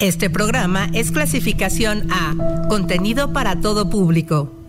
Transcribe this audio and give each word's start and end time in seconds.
Este 0.00 0.30
programa 0.30 0.88
es 0.94 1.10
clasificación 1.10 2.08
A, 2.10 2.66
contenido 2.70 3.34
para 3.34 3.60
todo 3.60 3.90
público. 3.90 4.59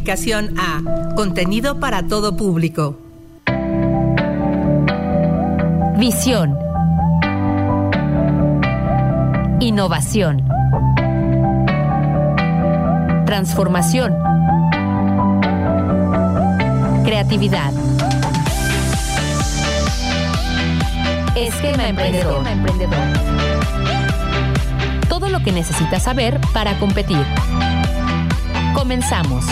Clasificación 0.00 0.54
A, 0.58 1.14
contenido 1.14 1.80
para 1.80 2.06
todo 2.06 2.36
público. 2.36 2.98
Visión. 5.96 6.58
Innovación. 9.60 10.44
Transformación. 13.24 14.14
Creatividad. 17.04 17.72
Esquema 21.36 21.88
emprendedor. 21.88 22.44
Todo 25.08 25.30
lo 25.30 25.42
que 25.42 25.52
necesitas 25.52 26.02
saber 26.02 26.38
para 26.52 26.78
competir. 26.78 27.24
Comenzamos. 28.74 29.46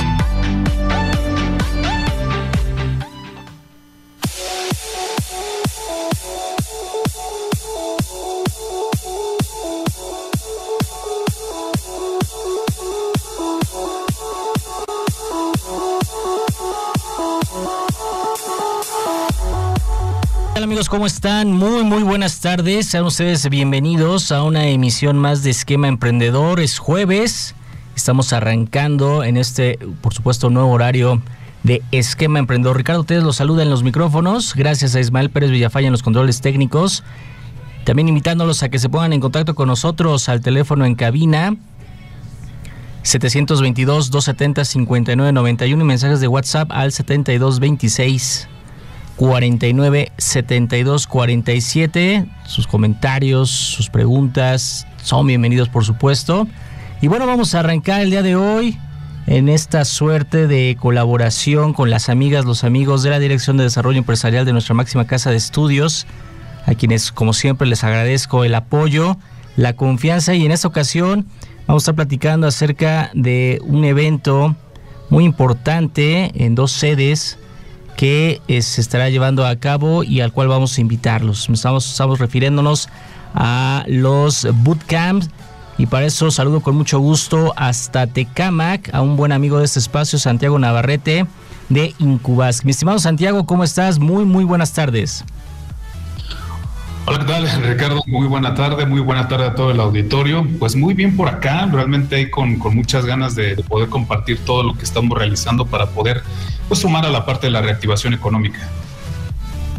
Amigos? 20.75 20.89
¿Cómo 20.89 21.07
están? 21.07 21.53
Muy, 21.53 21.85
muy 21.85 22.03
buenas 22.03 22.41
tardes. 22.41 22.89
Sean 22.89 23.05
ustedes 23.05 23.49
bienvenidos 23.49 24.33
a 24.33 24.43
una 24.43 24.67
emisión 24.67 25.17
más 25.17 25.45
de 25.45 25.51
Esquema 25.51 25.87
Emprendedor. 25.87 26.59
Es 26.59 26.81
jueves. 26.81 27.55
Estamos 27.95 28.33
arrancando 28.33 29.23
en 29.23 29.37
este, 29.37 29.79
por 30.01 30.13
supuesto, 30.13 30.51
nuevo 30.51 30.73
horario 30.73 31.23
de 31.63 31.81
Esquema 31.93 32.41
Emprendedor. 32.41 32.77
Ricardo 32.77 33.03
ustedes 33.03 33.23
los 33.23 33.37
saluda 33.37 33.63
en 33.63 33.71
los 33.71 33.85
micrófonos. 33.85 34.57
Gracias 34.57 34.97
a 34.97 35.01
Ismael 35.01 35.31
Pérez 35.31 35.53
Villafalla 35.53 35.87
en 35.87 35.93
los 35.93 36.03
controles 36.03 36.41
técnicos. 36.41 37.05
También 37.85 38.09
invitándolos 38.09 38.65
a 38.65 38.69
que 38.69 38.81
se 38.81 38.89
pongan 38.89 39.13
en 39.13 39.21
contacto 39.21 39.55
con 39.55 39.69
nosotros 39.69 40.29
al 40.29 40.41
teléfono 40.41 40.87
en 40.87 40.97
cabina 40.97 41.55
722-270-5991 43.05 45.71
y 45.71 45.77
mensajes 45.77 46.19
de 46.19 46.27
WhatsApp 46.27 46.73
al 46.73 46.91
7226 46.91 48.49
49 49.17 50.13
72 50.17 51.07
47. 51.07 52.27
Sus 52.47 52.67
comentarios, 52.67 53.51
sus 53.51 53.91
preguntas 53.91 54.87
son 55.03 55.27
bienvenidos, 55.27 55.69
por 55.69 55.85
supuesto. 55.85 56.49
Y 57.01 57.09
bueno, 57.09 57.27
vamos 57.27 57.55
a 57.55 57.61
arrancar 57.61 58.01
el 58.01 58.11
día 58.11 58.23
de 58.23 58.37
hoy 58.37 58.79
en 59.27 59.49
esta 59.49 59.85
suerte 59.85 60.47
de 60.47 60.77
colaboración 60.79 61.73
con 61.73 61.91
las 61.91 62.09
amigas, 62.09 62.45
los 62.45 62.65
amigos 62.65 63.03
de 63.03 63.11
la 63.11 63.19
Dirección 63.19 63.57
de 63.57 63.65
Desarrollo 63.65 63.99
Empresarial 63.99 64.45
de 64.45 64.53
nuestra 64.53 64.75
máxima 64.75 65.07
casa 65.07 65.31
de 65.31 65.37
estudios, 65.37 66.07
a 66.67 66.75
quienes, 66.75 67.13
como 67.13 67.33
siempre, 67.33 67.69
les 67.69 67.85
agradezco 67.85 68.45
el 68.45 68.55
apoyo, 68.55 69.17
la 69.57 69.75
confianza 69.75 70.35
y 70.35 70.45
en 70.45 70.53
esta 70.53 70.69
ocasión 70.69 71.27
vamos 71.67 71.83
a 71.83 71.85
estar 71.85 71.95
platicando 71.95 72.47
acerca 72.47 73.11
de 73.15 73.61
un 73.65 73.85
evento 73.85 74.57
muy 75.11 75.25
importante 75.25 76.33
en 76.35 76.55
dos 76.55 76.73
sedes 76.73 77.39
que 77.97 78.41
eh, 78.49 78.63
se 78.63 78.81
estará 78.81 79.09
llevando 79.11 79.47
a 79.47 79.57
cabo 79.57 80.05
y 80.05 80.21
al 80.21 80.33
cual 80.33 80.49
vamos 80.49 80.77
a 80.77 80.81
invitarlos. 80.81 81.49
Estamos, 81.49 82.19
refiriéndonos 82.19 82.89
a 83.35 83.85
los 83.87 84.47
bootcamps 84.63 85.29
y 85.77 85.87
para 85.87 86.07
eso 86.07 86.31
saludo 86.31 86.61
con 86.61 86.77
mucho 86.77 86.99
gusto 87.01 87.53
hasta 87.57 88.07
Tecamac 88.07 88.95
a 88.95 89.03
un 89.03 89.17
buen 89.17 89.33
amigo 89.33 89.59
de 89.59 89.65
este 89.65 89.81
espacio, 89.81 90.19
Santiago 90.19 90.59
Navarrete 90.59 91.27
de 91.69 91.95
Incubas. 91.99 92.65
Mi 92.65 92.71
estimado 92.71 92.99
Santiago, 92.99 93.47
¿cómo 93.47 93.65
estás? 93.65 93.99
Muy, 93.99 94.25
muy 94.25 94.45
buenas 94.45 94.73
tardes. 94.73 95.25
Hola, 97.07 97.19
¿qué 97.19 97.25
tal, 97.27 97.63
Ricardo? 97.63 98.03
Muy 98.07 98.27
buena 98.27 98.55
tarde, 98.55 98.87
muy 98.87 99.01
buena 99.03 99.29
tarde 99.29 99.45
a 99.45 99.55
todo 99.55 99.71
el 99.71 99.79
auditorio. 99.79 100.47
Pues 100.59 100.75
muy 100.75 100.95
bien 100.95 101.17
por 101.19 101.29
acá, 101.29 101.67
realmente 101.71 102.31
con, 102.31 102.59
muchas 102.59 103.05
ganas 103.05 103.35
de, 103.35 103.57
poder 103.69 103.91
compartir 103.91 104.39
todo 104.39 104.63
lo 104.63 104.75
que 104.75 104.85
estamos 104.85 105.19
realizando 105.19 105.67
para 105.67 105.87
poder 105.91 106.23
pues, 106.69 106.81
sumar 106.81 107.05
a 107.07 107.11
la 107.11 107.25
parte 107.25 107.47
de 107.47 107.51
la 107.51 107.61
reactivación 107.61 108.15
económica. 108.15 108.61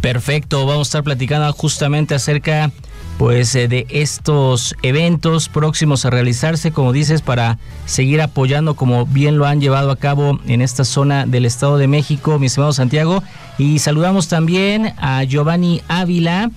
Perfecto, 0.01 0.66
vamos 0.66 0.88
a 0.88 0.90
estar 0.90 1.03
platicando 1.03 1.51
justamente 1.53 2.13
acerca 2.13 2.72
pues 3.18 3.56
eh, 3.56 3.68
de 3.68 3.88
estos 3.90 4.75
eventos 4.81 5.47
próximos 5.50 6.06
a 6.06 6.09
realizarse, 6.09 6.72
como 6.72 6.91
dices, 6.91 7.22
para 7.22 7.57
seguir 7.85 8.22
apoyando 8.22 8.75
como 8.75 9.06
bien 9.06 9.38
lo 9.38 9.45
han 9.45 9.62
llevado 9.62 9.90
a 9.90 9.95
cabo 9.95 10.40
en 10.47 10.62
esta 10.62 10.84
zona 10.84 11.25
del 11.25 11.45
Estado 11.45 11.78
de 11.78 11.88
México, 11.88 12.40
mi 12.40 12.47
estimado 12.47 12.74
Santiago. 12.74 13.24
Y 13.57 13.79
saludamos 13.79 14.28
también 14.28 14.94
a 14.97 15.24
Giovanni 15.24 15.81
Ávila, 15.88 16.51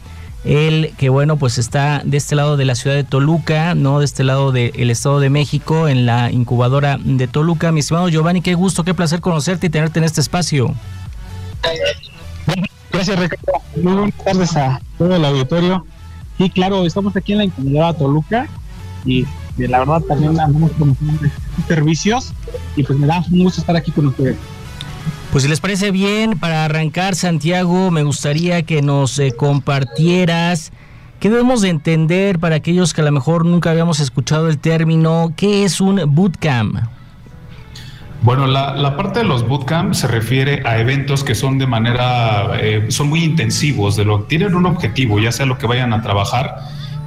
él 0.44 0.92
que 0.96 1.08
bueno, 1.08 1.36
pues 1.36 1.58
está 1.58 2.02
de 2.04 2.16
este 2.16 2.36
lado 2.36 2.56
de 2.56 2.64
la 2.64 2.74
ciudad 2.74 2.96
de 2.96 3.04
Toluca, 3.04 3.74
no 3.74 3.98
de 3.98 4.04
este 4.04 4.24
lado 4.24 4.52
del 4.52 4.90
Estado 4.90 5.20
de 5.20 5.30
México, 5.30 5.88
en 5.88 6.06
la 6.06 6.30
incubadora 6.30 6.98
de 7.02 7.26
Toluca. 7.26 7.72
Mi 7.72 7.80
estimado 7.80 8.08
Giovanni, 8.08 8.40
qué 8.40 8.54
gusto, 8.54 8.84
qué 8.84 8.94
placer 8.94 9.20
conocerte 9.20 9.66
y 9.66 9.70
tenerte 9.70 9.98
en 9.98 10.04
este 10.04 10.20
espacio. 10.20 10.74
Gracias, 12.90 13.18
Ricardo. 13.18 13.52
Muy 13.76 13.92
buenas 13.92 14.24
tardes 14.24 14.56
a 14.56 14.80
todo 14.96 15.16
el 15.16 15.24
auditorio. 15.24 15.84
Sí, 16.38 16.50
claro, 16.50 16.86
estamos 16.86 17.16
aquí 17.16 17.32
en 17.32 17.38
la 17.38 17.44
incubadora 17.44 17.92
Toluca 17.94 18.48
y 19.04 19.26
de 19.56 19.68
la 19.68 19.80
verdad 19.80 20.00
también 20.02 20.38
andamos 20.38 20.70
promocionando 20.72 21.28
servicios 21.66 22.32
y 22.76 22.84
pues 22.84 22.98
me 22.98 23.06
da 23.06 23.24
un 23.30 23.42
gusto 23.42 23.60
estar 23.60 23.76
aquí 23.76 23.90
con 23.90 24.06
ustedes. 24.06 24.36
Pues 25.32 25.44
si 25.44 25.50
les 25.50 25.60
parece 25.60 25.90
bien, 25.90 26.38
para 26.38 26.64
arrancar, 26.64 27.14
Santiago, 27.14 27.90
me 27.90 28.02
gustaría 28.02 28.62
que 28.62 28.80
nos 28.80 29.18
eh, 29.18 29.32
compartieras 29.32 30.72
qué 31.20 31.28
debemos 31.28 31.60
de 31.60 31.68
entender 31.68 32.38
para 32.38 32.56
aquellos 32.56 32.94
que 32.94 33.02
a 33.02 33.04
lo 33.04 33.12
mejor 33.12 33.44
nunca 33.44 33.70
habíamos 33.70 34.00
escuchado 34.00 34.48
el 34.48 34.58
término, 34.58 35.34
¿qué 35.36 35.64
es 35.64 35.80
un 35.80 36.00
bootcamp? 36.14 36.78
Bueno, 38.22 38.46
la, 38.46 38.96
parte 38.96 39.20
de 39.20 39.26
los 39.26 39.46
bootcamps 39.46 39.98
se 39.98 40.08
refiere 40.08 40.62
a 40.64 40.78
eventos 40.78 41.22
que 41.22 41.34
son 41.34 41.58
de 41.58 41.66
manera, 41.66 42.58
eh, 42.60 42.86
son 42.88 43.08
muy 43.08 43.22
intensivos, 43.22 43.96
de 43.96 44.04
lo 44.04 44.22
tienen 44.22 44.54
un 44.54 44.66
objetivo, 44.66 45.20
ya 45.20 45.30
sea 45.30 45.46
lo 45.46 45.56
que 45.56 45.66
vayan 45.66 45.92
a 45.92 46.02
trabajar, 46.02 46.56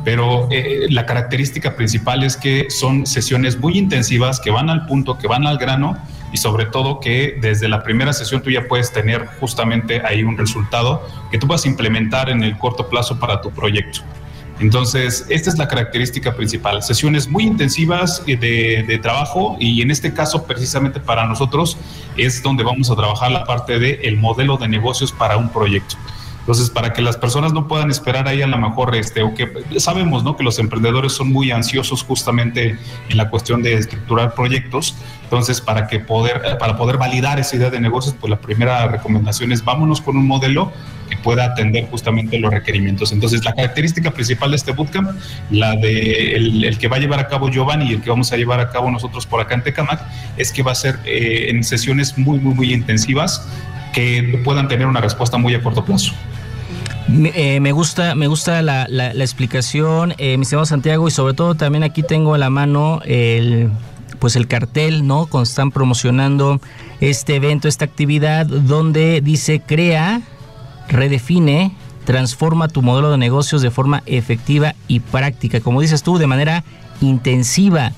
pero 0.05 0.47
eh, 0.51 0.85
la 0.89 1.05
característica 1.05 1.75
principal 1.75 2.23
es 2.23 2.37
que 2.37 2.69
son 2.69 3.05
sesiones 3.05 3.59
muy 3.59 3.77
intensivas 3.77 4.39
que 4.39 4.51
van 4.51 4.69
al 4.69 4.85
punto, 4.85 5.17
que 5.17 5.27
van 5.27 5.45
al 5.45 5.57
grano 5.57 5.97
y 6.31 6.37
sobre 6.37 6.65
todo 6.65 6.99
que 6.99 7.37
desde 7.41 7.67
la 7.67 7.83
primera 7.83 8.13
sesión 8.13 8.41
tú 8.41 8.49
ya 8.49 8.67
puedes 8.67 8.91
tener 8.91 9.27
justamente 9.39 10.01
ahí 10.05 10.23
un 10.23 10.37
resultado 10.37 11.07
que 11.29 11.37
tú 11.37 11.47
vas 11.47 11.65
a 11.65 11.67
implementar 11.67 12.29
en 12.29 12.43
el 12.43 12.57
corto 12.57 12.87
plazo 12.87 13.19
para 13.19 13.41
tu 13.41 13.51
proyecto. 13.51 14.01
Entonces, 14.59 15.25
esta 15.29 15.49
es 15.49 15.57
la 15.57 15.67
característica 15.67 16.35
principal, 16.35 16.83
sesiones 16.83 17.27
muy 17.27 17.43
intensivas 17.43 18.23
de, 18.25 18.37
de, 18.87 18.97
trabajo 18.99 19.57
y 19.59 19.81
en 19.81 19.89
este 19.89 20.13
caso 20.13 20.43
precisamente 20.43 20.99
para 20.99 21.25
nosotros 21.25 21.77
es 22.15 22.43
donde 22.43 22.63
vamos 22.63 22.91
a 22.91 22.95
trabajar 22.95 23.31
la 23.31 23.43
parte 23.43 23.79
del 23.79 23.99
el 24.03 24.17
modelo 24.17 24.57
de 24.57 24.67
negocios 24.67 25.11
para 25.11 25.35
un 25.37 25.49
proyecto. 25.49 25.95
Entonces, 26.41 26.71
para 26.71 26.91
que 26.91 27.03
las 27.03 27.17
personas 27.17 27.53
no 27.53 27.67
puedan 27.67 27.91
esperar 27.91 28.27
ahí 28.27 28.41
a 28.41 28.47
lo 28.47 28.57
mejor, 28.57 28.95
este, 28.95 29.21
o 29.21 29.33
que 29.35 29.47
sabemos, 29.77 30.23
¿no? 30.23 30.35
Que 30.35 30.43
los 30.43 30.57
emprendedores 30.57 31.13
son 31.13 31.31
muy 31.31 31.51
ansiosos 31.51 32.03
justamente 32.03 32.77
en 33.09 33.17
la 33.17 33.29
cuestión 33.29 33.61
de 33.61 33.75
estructurar 33.75 34.33
proyectos 34.33 34.95
Entonces, 35.31 35.61
para 35.61 35.87
que 35.87 36.01
poder, 36.01 36.57
para 36.59 36.75
poder 36.75 36.97
validar 36.97 37.39
esa 37.39 37.55
idea 37.55 37.69
de 37.69 37.79
negocios, 37.79 38.13
pues 38.19 38.29
la 38.29 38.35
primera 38.35 38.85
recomendación 38.89 39.53
es 39.53 39.63
vámonos 39.63 40.01
con 40.01 40.17
un 40.17 40.27
modelo 40.27 40.73
que 41.09 41.15
pueda 41.15 41.45
atender 41.45 41.87
justamente 41.89 42.37
los 42.37 42.51
requerimientos. 42.51 43.13
Entonces, 43.13 43.45
la 43.45 43.53
característica 43.53 44.11
principal 44.11 44.49
de 44.49 44.57
este 44.57 44.73
bootcamp, 44.73 45.09
la 45.49 45.77
de 45.77 46.35
el, 46.35 46.77
que 46.77 46.89
va 46.89 46.97
a 46.97 46.99
llevar 46.99 47.19
a 47.21 47.29
cabo 47.29 47.49
Giovanni 47.49 47.85
y 47.85 47.93
el 47.93 48.01
que 48.01 48.09
vamos 48.09 48.33
a 48.33 48.35
llevar 48.35 48.59
a 48.59 48.71
cabo 48.71 48.91
nosotros 48.91 49.25
por 49.25 49.39
acá 49.39 49.55
en 49.55 49.63
Tecamac, 49.63 50.01
es 50.35 50.51
que 50.51 50.63
va 50.63 50.73
a 50.73 50.75
ser 50.75 50.99
eh, 51.05 51.45
en 51.47 51.63
sesiones 51.63 52.17
muy, 52.17 52.37
muy, 52.37 52.53
muy 52.53 52.73
intensivas 52.73 53.47
que 53.93 54.37
puedan 54.43 54.67
tener 54.67 54.85
una 54.85 54.99
respuesta 54.99 55.37
muy 55.37 55.55
a 55.55 55.63
corto 55.63 55.85
plazo. 55.85 56.11
Me, 57.07 57.31
eh, 57.55 57.71
gusta, 57.71 58.15
me 58.15 58.27
gusta 58.27 58.61
la, 58.61 58.83
explicación, 59.13 60.13
eh, 60.17 60.37
mi 60.37 60.43
Santiago, 60.43 61.07
y 61.07 61.11
sobre 61.11 61.35
todo 61.35 61.55
también 61.55 61.85
aquí 61.85 62.03
tengo 62.03 62.33
a 62.33 62.37
la 62.37 62.49
mano 62.49 62.99
el 63.05 63.69
pues 64.21 64.35
el 64.35 64.47
cartel, 64.47 65.07
¿no? 65.07 65.25
Cuando 65.25 65.49
están 65.49 65.71
promocionando 65.71 66.61
este 66.99 67.35
evento, 67.35 67.67
esta 67.67 67.85
actividad, 67.85 68.45
donde 68.45 69.19
dice 69.19 69.61
crea, 69.65 70.21
redefine, 70.87 71.75
transforma 72.05 72.67
tu 72.67 72.83
modelo 72.83 73.09
de 73.09 73.17
negocios 73.17 73.63
de 73.63 73.71
forma 73.71 74.03
efectiva 74.05 74.75
y 74.87 74.99
práctica, 74.99 75.59
como 75.59 75.81
dices 75.81 76.03
tú, 76.03 76.19
de 76.19 76.27
manera 76.27 76.63
intensiva. 77.01 77.93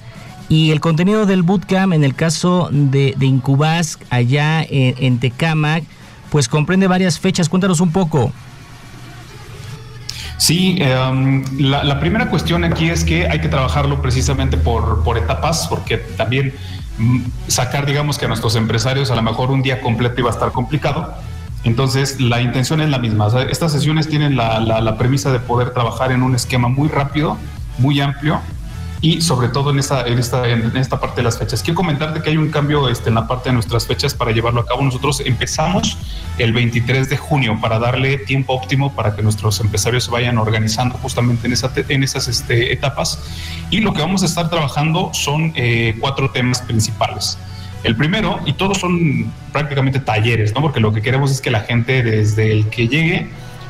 Y 0.48 0.72
el 0.72 0.80
contenido 0.80 1.26
del 1.26 1.44
bootcamp, 1.44 1.92
en 1.92 2.06
el 2.06 2.16
caso 2.16 2.70
de, 2.72 3.16
de 3.18 3.26
Incubas, 3.26 4.00
allá 4.10 4.64
en, 4.64 4.96
en 5.00 5.20
Tecamac, 5.20 5.84
pues 6.30 6.48
comprende 6.48 6.88
varias 6.88 7.20
fechas. 7.20 7.50
Cuéntanos 7.50 7.82
un 7.82 7.92
poco. 7.92 8.32
Sí, 10.38 10.78
em, 10.80 11.44
la, 11.60 12.00
primera 12.00 12.30
cuestión 12.30 12.64
aquí 12.64 12.90
es 12.90 13.04
que 13.04 13.28
hay 13.28 13.40
que 13.40 13.48
trabajarlo 13.48 14.02
precisamente 14.02 14.58
por, 14.58 15.18
etapas, 15.18 15.68
porque 15.68 15.98
también 15.98 16.54
mm, 16.98 17.22
sacar, 17.48 17.86
digamos, 17.86 18.18
que 18.18 18.26
a 18.26 18.28
nuestros 18.28 18.56
empresarios 18.56 19.12
a 19.12 19.16
lo 19.16 19.22
mejor 19.22 19.52
un 19.52 19.62
día 19.62 19.82
completo 19.82 20.20
iba 20.20 20.30
a 20.30 20.34
estar 20.34 20.52
complicado. 20.52 21.14
Entonces, 21.64 22.20
la 22.20 22.42
intención 22.42 22.82
es 22.82 22.90
la 22.90 22.98
misma. 22.98 23.28
estas 23.50 23.72
sesiones 23.72 24.10
tienen 24.10 24.36
la 24.36 24.96
premisa 24.98 25.32
de 25.32 25.40
poder 25.40 25.70
trabajar 25.72 26.12
en 26.12 26.22
un 26.22 26.36
esquema 26.36 26.68
muy 26.68 26.90
rápido, 26.90 27.38
muy 27.78 28.02
amplio, 28.02 28.42
y 29.04 29.20
sobre 29.20 29.50
todo 29.50 29.72
en 29.72 29.80
esta, 29.80 30.08
en 30.08 30.18
esta, 30.18 30.48
en 30.48 30.78
esta 30.78 30.98
parte 30.98 31.18
de 31.18 31.24
las 31.24 31.38
fechas. 31.38 31.62
Quiero 31.62 31.76
comentarte 31.76 32.22
que 32.22 32.30
hay 32.30 32.38
un 32.38 32.50
cambio 32.50 32.88
este, 32.88 33.10
en 33.10 33.16
la 33.16 33.28
parte 33.28 33.50
de 33.50 33.54
nuestras 33.54 33.86
fechas 33.86 34.14
para 34.14 34.32
llevarlo 34.32 34.62
a 34.62 34.66
cabo. 34.66 34.82
Nosotros 34.82 35.22
empezamos 35.26 35.98
el 36.38 36.54
23 36.54 37.10
de 37.10 37.18
junio 37.18 37.60
para 37.62 37.80
darle 37.80 38.18
tiempo 38.20 38.54
óptimo 38.54 38.96
para 38.96 39.14
que 39.14 39.22
nuestros 39.22 39.60
empresarios 39.60 40.06
se 40.06 40.12
vayan 40.12 40.38
organizando 40.38 40.96
justamente 41.00 41.48
en, 41.48 41.54
esa, 41.54 41.70
en 41.76 42.02
esas 42.02 42.30
este, 42.30 42.72
etapas. 42.72 43.20
Y 43.70 43.82
lo 43.82 43.94
que 43.94 44.00
vamos 44.00 44.24
a 44.24 44.26
estar 44.26 44.50
trabajando 44.50 45.14
son 45.14 45.52
eh, 45.58 45.98
cuatro 46.00 46.32
temas 46.32 46.62
principales. 46.62 47.38
El 47.84 47.98
primero, 47.98 48.40
y 48.46 48.54
todos 48.54 48.78
son 48.78 49.30
prácticamente 49.52 50.00
talleres, 50.00 50.56
¿no? 50.56 50.62
Porque 50.62 50.80
lo 50.80 50.94
que 50.94 51.02
queremos 51.02 51.30
es 51.30 51.42
que 51.42 51.52
la 51.52 51.60
gente 51.60 52.04
desde 52.04 52.54
el 52.54 52.70
que 52.70 52.88
llegue 52.88 53.28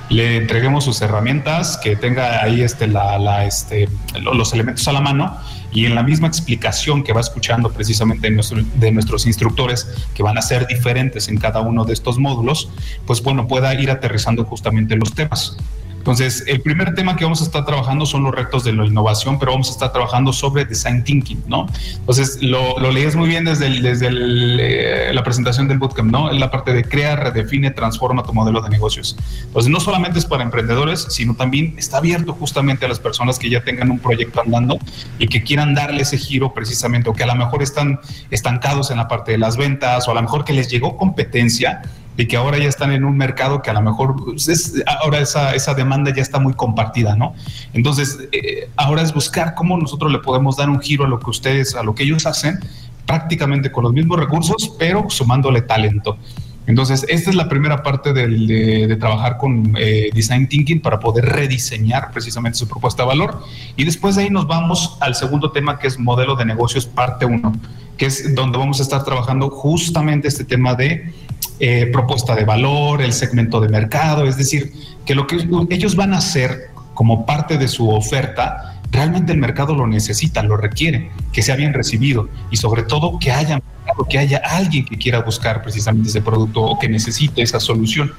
le 0.09 0.37
entreguemos 0.37 0.83
sus 0.83 1.01
herramientas, 1.01 1.77
que 1.77 1.95
tenga 1.95 2.43
ahí 2.43 2.61
este, 2.61 2.87
la, 2.87 3.45
este, 3.45 3.89
los 4.21 4.53
elementos 4.53 4.87
a 4.87 4.93
la 4.93 5.01
mano 5.01 5.37
y 5.71 5.85
en 5.85 5.95
la 5.95 6.03
misma 6.03 6.27
explicación 6.27 7.03
que 7.03 7.13
va 7.13 7.21
escuchando 7.21 7.71
precisamente 7.71 8.29
de, 8.29 8.91
nuestros 8.91 9.25
instructores, 9.25 9.87
que 10.13 10.21
van 10.21 10.37
a 10.37 10.41
ser 10.41 10.67
diferentes 10.67 11.27
en 11.27 11.37
cada 11.37 11.61
uno 11.61 11.83
de 11.83 11.93
estos 11.93 12.19
módulos, 12.19 12.69
pues 13.07 13.23
bueno, 13.23 13.47
pueda 13.47 13.73
ir 13.73 13.89
aterrizando 13.89 14.45
justamente 14.45 14.95
los 14.95 15.13
temas. 15.13 15.57
Entonces, 16.03 16.43
el 16.47 16.59
primer 16.59 16.95
tema 16.95 17.15
que 17.15 17.23
vamos 17.23 17.39
a 17.39 17.45
estar 17.45 17.63
trabajando 17.63 18.05
son 18.05 18.23
los 18.23 18.35
retos 18.35 18.65
de 18.65 18.73
la 18.73 18.85
innovación, 18.85 19.39
pero 19.39 19.53
vamos 19.53 19.69
a 19.69 19.71
estar 19.71 19.93
trabajando 19.93 20.33
sobre 20.33 20.65
design 20.65 21.01
thinking, 21.01 21.41
¿no? 21.47 21.65
Entonces, 21.95 22.43
lo, 22.43 22.77
lo 22.77 22.91
lees 22.91 23.15
muy 23.15 23.29
bien 23.29 23.45
desde, 23.45 23.69
desde 23.79 24.09
eh, 24.09 25.13
la 25.13 25.23
presentación 25.23 25.69
del 25.69 25.77
bootcamp, 25.77 26.11
¿no? 26.11 26.29
En 26.29 26.41
la 26.41 26.51
parte 26.51 26.73
de 26.73 26.83
crea, 26.83 27.15
redefine, 27.15 27.71
transforma 27.71 28.21
tu 28.23 28.33
modelo 28.33 28.61
de 28.61 28.69
negocios. 28.69 29.15
Entonces, 29.45 29.71
no 29.71 29.79
solamente 29.79 30.19
es 30.19 30.25
para 30.25 30.43
emprendedores, 30.43 31.07
sino 31.09 31.35
también 31.35 31.73
está 31.77 31.99
abierto 31.99 32.33
justamente 32.33 32.85
a 32.85 32.89
las 32.89 32.99
personas 32.99 33.39
que 33.39 33.49
ya 33.49 33.63
tengan 33.63 33.89
un 33.89 33.99
proyecto 33.99 34.41
andando 34.41 34.79
y 35.19 35.29
que 35.29 35.41
quieran 35.41 35.73
darle 35.73 36.01
ese 36.01 36.17
giro 36.17 36.53
precisamente, 36.53 37.09
o 37.09 37.13
que 37.13 37.23
a 37.23 37.27
lo 37.27 37.35
mejor 37.35 37.63
están 37.63 38.01
estancados 38.29 38.91
en 38.91 38.97
la 38.97 39.07
parte 39.07 39.31
de 39.31 39.37
las 39.37 39.55
ventas, 39.55 40.05
o 40.09 40.11
a 40.11 40.15
lo 40.15 40.21
mejor 40.21 40.43
que 40.43 40.51
les 40.51 40.69
llegó 40.69 40.97
competencia 40.97 41.81
y 42.17 42.27
que 42.27 42.37
ahora 42.37 42.57
ya 42.57 42.69
están 42.69 42.91
en 42.91 43.03
un 43.03 43.17
mercado 43.17 43.61
que 43.61 43.69
a 43.69 43.73
lo 43.73 43.81
mejor 43.81 44.15
pues, 44.15 44.73
ahora 45.01 45.19
esa, 45.19 45.55
esa, 45.55 45.73
demanda 45.73 46.13
ya 46.13 46.21
está 46.21 46.39
muy 46.39 46.53
compartida, 46.53 47.15
¿no? 47.15 47.33
Entonces, 47.73 48.19
eh, 48.31 48.69
ahora 48.75 49.01
es 49.01 49.13
buscar 49.13 49.55
cómo 49.55 49.77
nosotros 49.77 50.11
le 50.11 50.19
podemos 50.19 50.57
dar 50.57 50.69
un 50.69 50.79
giro 50.79 51.05
a 51.05 51.07
lo 51.07 51.19
que 51.19 51.29
ustedes, 51.29 51.75
a 51.75 51.83
lo 51.83 51.95
que 51.95 52.03
ellos 52.03 52.25
hacen, 52.25 52.59
prácticamente 53.05 53.71
con 53.71 53.83
los 53.83 53.93
mismos 53.93 54.19
recursos, 54.19 54.75
pero 54.77 55.09
sumándole 55.09 55.61
talento. 55.61 56.17
Entonces, 56.65 57.05
esta 57.09 57.29
es 57.29 57.35
la 57.35 57.49
primera 57.49 57.83
parte 57.83 58.13
de, 58.13 58.95
trabajar 58.97 59.37
con 59.37 59.75
eh, 59.77 60.09
Design 60.13 60.47
Thinking 60.47 60.81
para 60.81 60.99
poder 60.99 61.25
rediseñar 61.25 62.11
precisamente 62.11 62.57
su 62.57 62.67
propuesta 62.67 63.03
de 63.03 63.07
valor. 63.07 63.43
Y 63.75 63.83
después 63.83 64.15
de 64.15 64.23
ahí 64.23 64.29
nos 64.29 64.47
vamos 64.47 64.97
al 65.01 65.15
segundo 65.15 65.51
tema 65.51 65.77
que 65.77 65.87
es 65.87 65.99
modelo 65.99 66.35
de 66.35 66.45
negocios 66.45 66.85
parte 66.85 67.25
1, 67.25 67.53
que 67.97 68.05
es 68.05 68.33
donde 68.33 68.57
vamos 68.57 68.79
a 68.79 68.83
estar 68.83 69.03
trabajando 69.03 69.49
justamente 69.49 70.27
este 70.27 70.45
tema 70.45 70.73
de 70.75 71.13
eh, 71.59 71.89
propuesta 71.91 72.35
de 72.35 72.45
valor, 72.45 73.01
el 73.01 73.13
segmento 73.13 73.59
de 73.59 73.67
mercado, 73.67 74.25
es 74.25 74.37
decir, 74.37 74.71
que 75.05 75.15
lo 75.15 75.27
que 75.27 75.47
ellos 75.69 75.95
van 75.95 76.13
a 76.13 76.17
hacer 76.17 76.71
como 76.93 77.25
parte 77.25 77.57
de 77.57 77.67
su 77.67 77.89
oferta, 77.89 78.72
realmente 78.93 79.33
el 79.33 79.39
mercado 79.39 79.75
lo 79.75 79.87
necesita, 79.87 80.43
lo 80.43 80.55
requiere, 80.55 81.09
que 81.33 81.41
sea 81.41 81.55
bien 81.55 81.73
recibido 81.73 82.29
y 82.51 82.57
sobre 82.57 82.83
todo 82.83 83.19
que 83.19 83.31
haya, 83.31 83.61
que 84.09 84.19
haya 84.19 84.37
alguien 84.37 84.85
que 84.85 84.97
quiera 84.97 85.19
buscar 85.19 85.61
precisamente 85.61 86.09
ese 86.09 86.21
producto 86.21 86.61
o 86.61 86.79
que 86.79 86.87
necesite 86.87 87.41
esa 87.41 87.59
solución. 87.59 88.13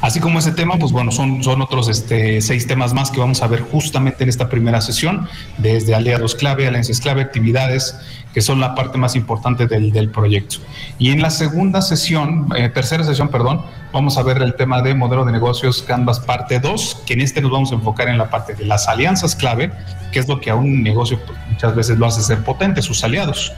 Así 0.00 0.18
como 0.18 0.38
ese 0.38 0.52
tema, 0.52 0.76
pues 0.78 0.90
bueno, 0.90 1.12
son, 1.12 1.44
son 1.44 1.60
otros 1.62 1.88
este, 1.88 2.40
seis 2.40 2.66
temas 2.66 2.92
más 2.92 3.10
que 3.10 3.20
vamos 3.20 3.42
a 3.42 3.46
ver 3.46 3.60
justamente 3.60 4.24
en 4.24 4.30
esta 4.30 4.48
primera 4.48 4.80
sesión, 4.80 5.28
desde 5.58 5.94
aliados 5.94 6.34
clave, 6.34 6.66
alianzas 6.66 7.00
clave, 7.00 7.20
actividades, 7.22 7.94
que 8.32 8.40
son 8.40 8.60
la 8.60 8.74
parte 8.74 8.98
más 8.98 9.16
importante 9.16 9.66
del, 9.66 9.92
del 9.92 10.10
proyecto. 10.10 10.56
Y 10.98 11.10
en 11.10 11.20
la 11.20 11.30
segunda 11.30 11.82
sesión, 11.82 12.48
eh, 12.56 12.68
tercera 12.68 13.04
sesión, 13.04 13.28
perdón, 13.28 13.62
vamos 13.92 14.16
a 14.18 14.22
ver 14.22 14.40
el 14.42 14.54
tema 14.54 14.82
de 14.82 14.94
modelo 14.94 15.24
de 15.24 15.32
negocios 15.32 15.82
Canvas 15.82 16.20
parte 16.20 16.60
2, 16.60 17.02
que 17.06 17.14
en 17.14 17.20
este 17.22 17.40
nos 17.40 17.50
vamos 17.50 17.72
a 17.72 17.74
enfocar 17.74 18.08
en 18.08 18.18
la 18.18 18.30
parte 18.30 18.54
de 18.54 18.64
las 18.64 18.88
alianzas 18.88 19.34
clave, 19.34 19.72
que 20.12 20.18
es 20.20 20.28
lo 20.28 20.40
que 20.40 20.50
a 20.50 20.54
un 20.54 20.82
negocio 20.82 21.18
muchas 21.50 21.74
veces 21.74 21.98
lo 21.98 22.06
hace 22.06 22.22
ser 22.22 22.44
potente, 22.44 22.82
sus 22.82 23.02
aliados. 23.02 23.52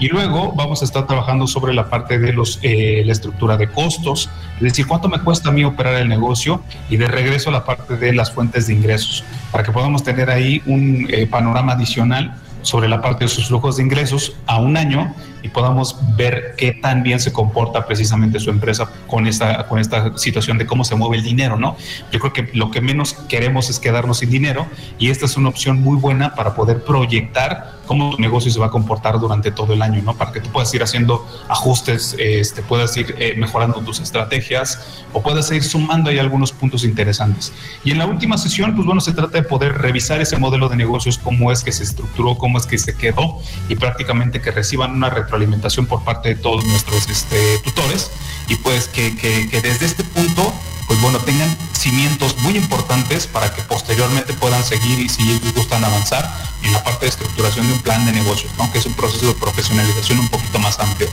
Y 0.00 0.06
luego 0.08 0.52
vamos 0.52 0.82
a 0.82 0.84
estar 0.84 1.08
trabajando 1.08 1.48
sobre 1.48 1.74
la 1.74 1.90
parte 1.90 2.20
de 2.20 2.32
los, 2.32 2.60
eh, 2.62 3.02
la 3.04 3.10
estructura 3.10 3.56
de 3.56 3.68
costos, 3.68 4.30
es 4.56 4.62
decir, 4.62 4.86
cuánto 4.86 5.08
me 5.08 5.18
cuesta 5.18 5.48
a 5.48 5.52
mí 5.52 5.64
operar 5.64 5.94
el 5.96 6.08
negocio 6.08 6.62
y 6.88 6.96
de 6.98 7.08
regreso 7.08 7.50
a 7.50 7.52
la 7.52 7.64
parte 7.64 7.96
de 7.96 8.12
las 8.12 8.30
fuentes 8.30 8.68
de 8.68 8.74
ingresos, 8.74 9.24
para 9.50 9.64
que 9.64 9.72
podamos 9.72 10.04
tener 10.04 10.30
ahí 10.30 10.62
un 10.66 11.08
eh, 11.10 11.26
panorama 11.26 11.72
adicional 11.72 12.36
sobre 12.68 12.88
la 12.88 13.00
parte 13.00 13.24
de 13.24 13.28
sus 13.28 13.48
flujos 13.48 13.78
de 13.78 13.82
ingresos 13.82 14.36
a 14.46 14.60
un 14.60 14.76
año 14.76 15.14
y 15.42 15.48
podamos 15.48 15.96
ver 16.16 16.54
qué 16.56 16.72
tan 16.72 17.02
bien 17.02 17.20
se 17.20 17.32
comporta 17.32 17.86
precisamente 17.86 18.40
su 18.40 18.50
empresa 18.50 18.90
con 19.06 19.26
esta, 19.26 19.66
con 19.66 19.78
esta 19.78 20.16
situación 20.16 20.58
de 20.58 20.66
cómo 20.66 20.84
se 20.84 20.94
mueve 20.94 21.16
el 21.16 21.22
dinero, 21.22 21.58
¿no? 21.58 21.76
Yo 22.12 22.20
creo 22.20 22.32
que 22.32 22.50
lo 22.54 22.70
que 22.70 22.80
menos 22.80 23.14
queremos 23.28 23.70
es 23.70 23.78
quedarnos 23.78 24.18
sin 24.18 24.30
dinero 24.30 24.66
y 24.98 25.10
esta 25.10 25.26
es 25.26 25.36
una 25.36 25.48
opción 25.48 25.80
muy 25.80 25.96
buena 25.96 26.34
para 26.34 26.54
poder 26.54 26.82
proyectar 26.84 27.78
cómo 27.88 28.10
tu 28.10 28.20
negocio 28.20 28.50
se 28.52 28.60
va 28.60 28.66
a 28.66 28.70
comportar 28.70 29.18
durante 29.18 29.50
todo 29.50 29.72
el 29.72 29.82
año, 29.82 30.02
¿no? 30.02 30.14
Para 30.14 30.30
que 30.30 30.40
tú 30.40 30.50
puedas 30.50 30.72
ir 30.74 30.82
haciendo 30.82 31.26
ajustes, 31.48 32.14
este, 32.18 32.62
puedas 32.62 32.96
ir 32.96 33.16
eh, 33.18 33.34
mejorando 33.36 33.80
tus 33.80 33.98
estrategias 33.98 35.02
o 35.12 35.22
puedas 35.22 35.50
ir 35.50 35.64
sumando 35.64 36.10
ahí 36.10 36.18
algunos 36.18 36.52
puntos 36.52 36.84
interesantes. 36.84 37.52
Y 37.82 37.90
en 37.90 37.98
la 37.98 38.06
última 38.06 38.36
sesión, 38.36 38.74
pues 38.74 38.86
bueno, 38.86 39.00
se 39.00 39.12
trata 39.12 39.38
de 39.38 39.42
poder 39.42 39.78
revisar 39.78 40.20
ese 40.20 40.36
modelo 40.36 40.68
de 40.68 40.76
negocios, 40.76 41.18
cómo 41.18 41.50
es 41.50 41.64
que 41.64 41.72
se 41.72 41.82
estructuró, 41.82 42.36
cómo 42.36 42.58
es 42.58 42.66
que 42.66 42.76
se 42.78 42.94
quedó 42.94 43.38
y 43.68 43.74
prácticamente 43.74 44.40
que 44.40 44.50
reciban 44.50 44.92
una 44.92 45.08
retroalimentación 45.28 45.86
por 45.86 46.02
parte 46.04 46.30
de 46.30 46.34
todos 46.36 46.64
nuestros 46.64 47.06
este, 47.08 47.58
tutores 47.58 48.10
y 48.48 48.56
pues 48.56 48.88
que, 48.88 49.14
que, 49.14 49.60
desde 49.60 49.84
este 49.84 50.02
punto 50.02 50.52
pues 50.86 50.98
bueno, 51.02 51.18
tengan 51.18 51.54
cimientos 51.74 52.34
muy 52.38 52.56
importantes 52.56 53.26
para 53.26 53.54
que 53.54 53.60
posteriormente 53.62 54.32
puedan 54.32 54.64
seguir 54.64 54.98
y 54.98 55.10
si 55.10 55.22
les 55.24 55.54
gustan 55.54 55.84
avanzar 55.84 56.26
en 56.62 56.72
la 56.72 56.82
parte 56.82 57.04
de 57.04 57.10
estructuración 57.10 57.66
de 57.66 57.74
un 57.74 57.80
plan 57.80 58.06
de 58.06 58.12
negocios, 58.12 58.50
¿no? 58.56 58.70
es 58.72 58.86
un 58.86 58.94
proceso 58.94 59.26
de 59.26 59.34
profesionalización 59.34 60.18
un 60.18 60.28
poquito 60.28 60.58
más 60.58 60.78
amplio. 60.78 61.10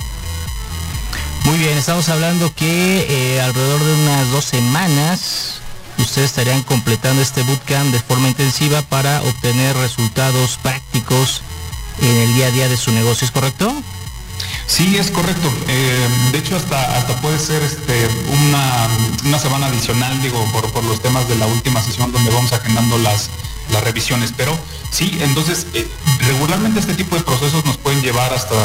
Muy 1.44 1.58
bien, 1.58 1.78
estamos 1.78 2.08
hablando 2.08 2.56
que 2.56 3.06
eh, 3.10 3.42
alrededor 3.42 3.84
de 3.84 3.94
unas 3.96 4.32
dos 4.32 4.46
semanas 4.46 5.60
ustedes 5.98 6.30
estarían 6.30 6.64
completando 6.64 7.22
este 7.22 7.44
bootcamp 7.44 7.92
de 7.92 8.00
forma 8.00 8.30
intensiva 8.30 8.82
para 8.84 9.22
obtener 9.24 9.76
resultados 9.76 10.58
prácticos 10.64 11.42
en 12.02 12.16
el 12.16 12.34
día 12.34 12.48
a 12.48 12.52
día 12.52 12.70
de 12.70 12.78
su 12.78 12.94
negocio, 12.94 13.26
¿es 13.26 13.32
correcto? 13.32 13.76
Sí, 14.68 14.98
es 14.98 15.12
correcto. 15.12 15.52
Eh, 15.68 16.08
de 16.32 16.38
hecho 16.40 16.56
hasta, 16.56 16.98
hasta 16.98 17.16
puede 17.22 17.40
ser 17.40 17.62
este, 17.62 18.08
una, 18.48 18.88
una 19.26 19.40
semana 19.40 19.68
adicional, 19.68 20.22
digo, 20.22 20.44
por, 20.52 20.72
por 20.72 20.84
los 20.84 21.02
temas 21.02 21.28
de 21.30 21.36
la 21.36 21.46
última 21.46 21.82
sesión 21.82 22.12
donde 22.12 22.32
vamos 22.32 22.52
agendando 22.52 22.98
las, 22.98 23.30
las 23.72 23.84
revisiones. 23.84 24.34
Pero 24.36 24.58
sí, 24.92 25.18
entonces 25.22 25.68
eh, 25.74 25.88
regularmente 26.20 26.80
este 26.80 26.96
tipo 26.96 27.16
de 27.16 27.22
procesos 27.24 27.64
nos 27.66 27.78
pueden 27.78 28.02
llevar 28.02 28.34
hasta 28.34 28.56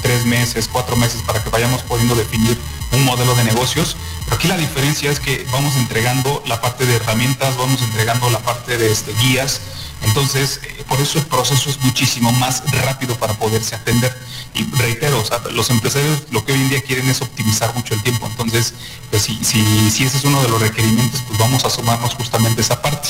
tres 0.00 0.24
meses, 0.24 0.68
cuatro 0.70 0.96
meses 0.96 1.22
para 1.22 1.42
que 1.42 1.50
vayamos 1.50 1.82
pudiendo 1.82 2.14
definir 2.14 2.56
un 2.92 3.04
modelo 3.04 3.34
de 3.34 3.44
negocios. 3.44 3.96
Pero 4.24 4.36
aquí 4.36 4.48
la 4.48 4.56
diferencia 4.56 5.10
es 5.10 5.20
que 5.20 5.46
vamos 5.52 5.76
entregando 5.76 6.42
la 6.46 6.60
parte 6.60 6.86
de 6.86 6.96
herramientas, 6.96 7.56
vamos 7.56 7.82
entregando 7.82 8.30
la 8.30 8.38
parte 8.38 8.78
de 8.78 8.92
este, 8.92 9.12
guías. 9.14 9.60
Entonces, 10.02 10.60
eh, 10.62 10.84
por 10.88 11.00
eso 11.00 11.18
el 11.18 11.26
proceso 11.26 11.70
es 11.70 11.80
muchísimo 11.80 12.32
más 12.32 12.62
rápido 12.84 13.14
para 13.16 13.34
poderse 13.34 13.74
atender. 13.74 14.16
Y 14.54 14.64
reitero, 14.76 15.22
los 15.52 15.70
empresarios 15.70 16.22
lo 16.30 16.44
que 16.44 16.52
hoy 16.52 16.60
en 16.60 16.68
día 16.70 16.82
quieren 16.82 17.08
es 17.08 17.20
optimizar 17.20 17.74
mucho 17.74 17.94
el 17.94 18.02
tiempo. 18.02 18.26
Entonces, 18.26 18.74
pues 19.10 19.22
si, 19.22 19.44
si, 19.44 19.90
si 19.90 20.04
ese 20.04 20.18
es 20.18 20.24
uno 20.24 20.42
de 20.42 20.48
los 20.48 20.60
requerimientos, 20.60 21.22
pues 21.26 21.38
vamos 21.38 21.64
a 21.64 21.70
sumarnos 21.70 22.14
justamente 22.14 22.62
esa 22.62 22.80
parte. 22.80 23.08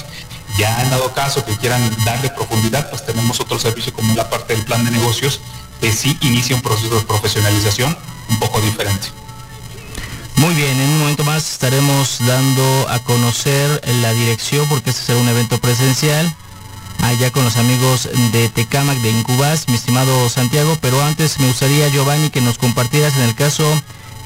Ya 0.59 0.83
en 0.83 0.91
dado 0.91 1.13
caso 1.15 1.45
que 1.45 1.57
quieran 1.57 1.81
darle 2.05 2.31
profundidad, 2.31 2.91
pues 2.91 3.05
tenemos 3.07 3.39
otro 3.41 3.59
servicio 3.59 3.93
como 3.93 4.15
la 4.15 4.29
parte 4.29 4.55
del 4.55 4.65
plan 4.65 4.85
de 4.85 4.91
negocios, 4.91 5.41
que 5.81 5.93
sí 5.93 6.19
inicia 6.21 6.57
un 6.57 6.63
proceso 6.63 6.97
de 6.97 7.03
profesionalización 7.03 7.97
un 8.29 8.39
poco 8.41 8.61
diferente. 8.61 9.09
Muy 10.37 10.55
bien, 10.55 10.79
en 10.81 10.91
un 10.91 10.99
momento 11.01 11.25
más 11.25 11.51
estaremos 11.53 12.19
dando 12.21 12.89
a 12.89 12.99
conocer 13.01 13.83
la 14.03 14.13
dirección 14.13 14.69
porque 14.69 14.91
este 14.91 15.03
será 15.03 15.19
un 15.19 15.29
evento 15.29 15.61
presencial 15.61 16.33
allá 17.09 17.31
con 17.31 17.45
los 17.45 17.57
amigos 17.57 18.09
de 18.33 18.49
Tecamac 18.51 18.99
de 18.99 19.11
Incubas, 19.11 19.67
mi 19.69 19.75
estimado 19.75 20.29
Santiago, 20.29 20.77
pero 20.81 21.03
antes 21.03 21.39
me 21.41 21.47
gustaría 21.47 21.89
Giovanni 21.89 22.29
que 22.29 22.43
nos 22.43 22.59
compartieras 22.59 23.17
en 23.17 23.23
el 23.23 23.35
caso 23.35 23.65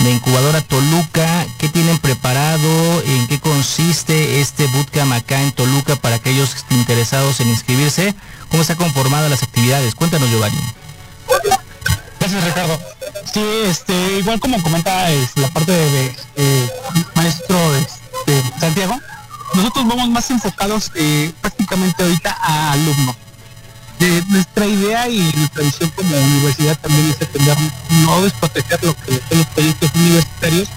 de 0.00 0.10
Incubadora 0.10 0.60
Toluca, 0.62 1.46
¿qué 1.58 1.68
tienen 1.68 1.98
preparado? 1.98 3.02
¿En 3.06 3.28
qué 3.28 3.38
consiste 3.38 4.40
este 4.40 4.66
bootcamp 4.66 5.12
acá 5.12 5.40
en 5.42 5.52
Toluca 5.52 5.94
para 5.94 6.16
aquellos 6.16 6.56
interesados 6.70 7.38
en 7.40 7.48
inscribirse? 7.48 8.16
¿Cómo 8.50 8.62
está 8.62 8.74
conformada 8.74 9.28
las 9.28 9.44
actividades? 9.44 9.94
Cuéntanos, 9.94 10.28
Giovanni. 10.28 10.58
Gracias, 12.18 12.44
Ricardo. 12.44 12.80
Sí, 13.32 13.44
este, 13.64 14.18
igual 14.18 14.40
como 14.40 14.60
comenta 14.60 15.08
la 15.36 15.48
parte 15.50 15.72
de, 15.72 16.12
maestro 17.14 17.56
este, 17.76 18.42
Santiago, 18.58 18.98
nosotros 19.54 19.86
vamos 19.86 20.10
más 20.10 20.30
enfocados 20.30 20.90
eh, 20.94 21.32
prácticamente 21.40 22.02
ahorita 22.02 22.36
a 22.40 22.72
alumnos 22.72 23.16
nuestra 24.28 24.66
idea 24.66 25.08
y 25.08 25.20
nuestra 25.36 25.62
visión 25.62 25.90
como 25.90 26.16
universidad 26.16 26.78
también 26.78 27.10
es 27.10 27.22
atender, 27.22 27.56
no 28.04 28.22
desproteger 28.22 28.82
lo 28.82 28.96
que 28.96 29.12
son 29.28 29.38
los 29.38 29.46
proyectos 29.48 29.90
universitarios. 29.94 30.68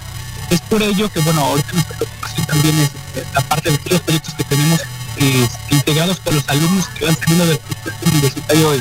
Es 0.50 0.60
por 0.60 0.82
ello 0.82 1.10
que, 1.10 1.20
bueno, 1.20 1.40
ahorita 1.40 1.72
nuestra 1.72 1.96
preocupación 1.96 2.46
también 2.46 2.78
es 2.78 2.84
este, 2.84 3.26
la 3.34 3.40
parte 3.40 3.70
de 3.70 3.78
todos 3.78 3.92
los 3.92 4.00
proyectos 4.02 4.34
que 4.34 4.44
tenemos 4.44 4.80
integrados 5.70 6.20
con 6.20 6.34
los 6.34 6.48
alumnos 6.48 6.86
que 6.88 7.06
van 7.06 7.16
saliendo 7.16 7.46
del 7.46 7.58
proyecto 7.58 8.10
universitario 8.10 8.72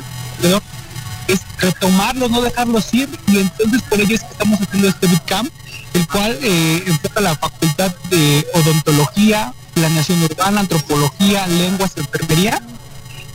es 1.28 1.42
retomarlos, 1.58 2.30
no 2.30 2.42
dejarlos 2.42 2.94
ir, 2.94 3.10
y 3.28 3.40
entonces 3.40 3.82
por 3.84 4.00
ello 4.00 4.16
es 4.16 4.22
que 4.22 4.32
estamos 4.32 4.60
haciendo 4.62 4.90
este 4.90 5.08
bootcamp, 5.08 5.50
el 5.94 6.08
cual 6.08 6.38
eh, 6.44 6.84
la 7.20 7.36
facultad 7.36 7.96
de 8.12 8.46
odontología, 8.54 9.54
planeación 9.76 10.24
urbana, 10.24 10.62
antropología, 10.62 11.46
lenguas, 11.46 11.92
enfermería, 11.96 12.60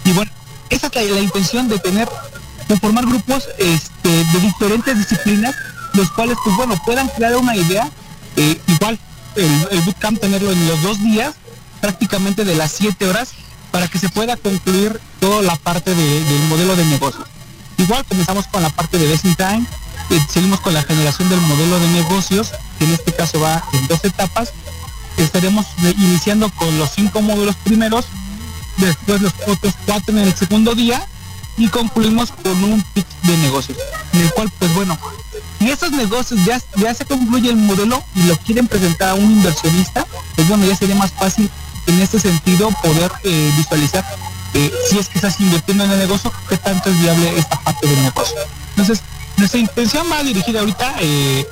y 0.05 0.13
bueno, 0.13 0.33
esa 0.71 0.89
es 0.89 1.11
la, 1.11 1.21
intención 1.21 1.69
de 1.69 1.79
tener, 1.79 2.09
de 2.69 2.77
formar 2.79 3.07
grupos 3.07 3.49
este, 3.59 4.09
de 4.09 4.41
diferentes 4.41 4.97
disciplinas, 4.97 5.55
los 5.93 6.11
cuales, 6.11 6.37
pues 6.43 6.57
bueno, 6.57 6.81
puedan 6.85 7.09
crear 7.09 7.37
una 7.37 7.55
idea, 7.55 7.89
eh, 8.37 8.61
igual 8.67 8.99
el, 9.37 9.81
bootcamp 9.83 10.21
tenerlo 10.21 10.51
en 10.51 10.67
los 10.67 10.83
dos 10.83 11.01
días, 11.03 11.35
prácticamente 11.81 12.45
de 12.45 12.55
las 12.55 12.73
siete 12.73 13.07
horas, 13.07 13.31
para 13.71 13.87
que 13.87 13.99
se 13.99 14.09
pueda 14.09 14.37
concluir 14.37 15.01
toda 15.21 15.43
la 15.43 15.57
parte 15.57 15.95
del 15.95 16.43
modelo 16.49 16.75
de 16.75 16.85
negocio. 16.87 17.25
Igual 17.79 18.05
comenzamos 18.05 18.47
con 18.49 18.63
la 18.63 18.71
parte 18.71 18.99
de 18.99 19.07
Best 19.07 19.25
Time, 19.37 19.65
eh, 20.11 20.27
seguimos 20.29 20.61
con 20.61 20.75
la 20.75 20.83
generación 20.83 21.29
del 21.29 21.41
modelo 21.41 21.79
de 21.79 21.89
negocios, 21.89 22.51
que 22.79 22.85
en 22.85 22.93
este 22.93 23.13
caso 23.13 23.41
va 23.41 23.63
en 23.73 23.87
dos 23.87 24.05
etapas. 24.05 24.53
Estaremos 25.21 25.67
iniciando 25.99 26.51
con 26.51 26.79
los 26.79 26.91
cinco 26.91 27.21
módulos 27.21 27.55
primeros 27.57 28.07
después 28.79 29.21
los 29.21 29.35
otros 29.47 29.75
cuatro 29.87 30.17
en 30.17 30.25
el 30.25 30.35
segundo 30.35 30.75
día 30.75 31.07
y 31.57 31.69
concluimos 31.69 32.31
con 32.31 32.65
un 32.65 32.83
pitch 32.95 33.07
de 33.25 33.37
negocios, 33.39 33.77
en 34.15 34.21
el 34.23 34.33
cual 34.33 34.51
pues 34.59 34.75
bueno, 34.75 34.99
y 35.59 35.69
esos 35.69 35.93
negocios 35.93 36.43
ya, 36.45 36.61
ya 36.77 36.95
se 36.95 37.05
concluye 37.05 37.51
el 37.51 37.57
modelo 37.57 38.03
y 38.15 38.23
lo 38.23 38.37
quieren 38.39 38.67
presentar 38.67 39.11
a 39.11 39.15
un 39.15 39.31
inversionista, 39.31 40.07
pues 40.35 40.49
bueno, 40.49 40.65
ya 40.65 40.75
sería 40.75 40.95
más 40.95 41.13
fácil 41.13 41.51
en 41.87 42.01
este 42.01 42.19
sentido 42.19 42.71
poder 42.83 43.13
eh, 43.25 43.53
visualizar 43.59 44.05
eh, 44.55 44.73
si 44.89 44.99
es 44.99 45.09
que 45.09 45.19
estás 45.19 45.39
invirtiendo 45.39 45.85
en 45.85 45.91
el 45.91 45.99
negocio, 45.99 46.33
qué 46.49 46.57
tanto 46.57 46.89
es 46.91 46.99
viable 46.99 47.39
esta 47.39 47.61
parte 47.61 47.87
del 47.87 48.03
negocio. 48.03 48.37
Entonces, 48.71 49.03
nuestra 49.37 49.61
intención 49.61 50.07
va 50.11 50.23
dirigida 50.23 50.61
ahorita 50.61 50.95
eh, 51.01 51.47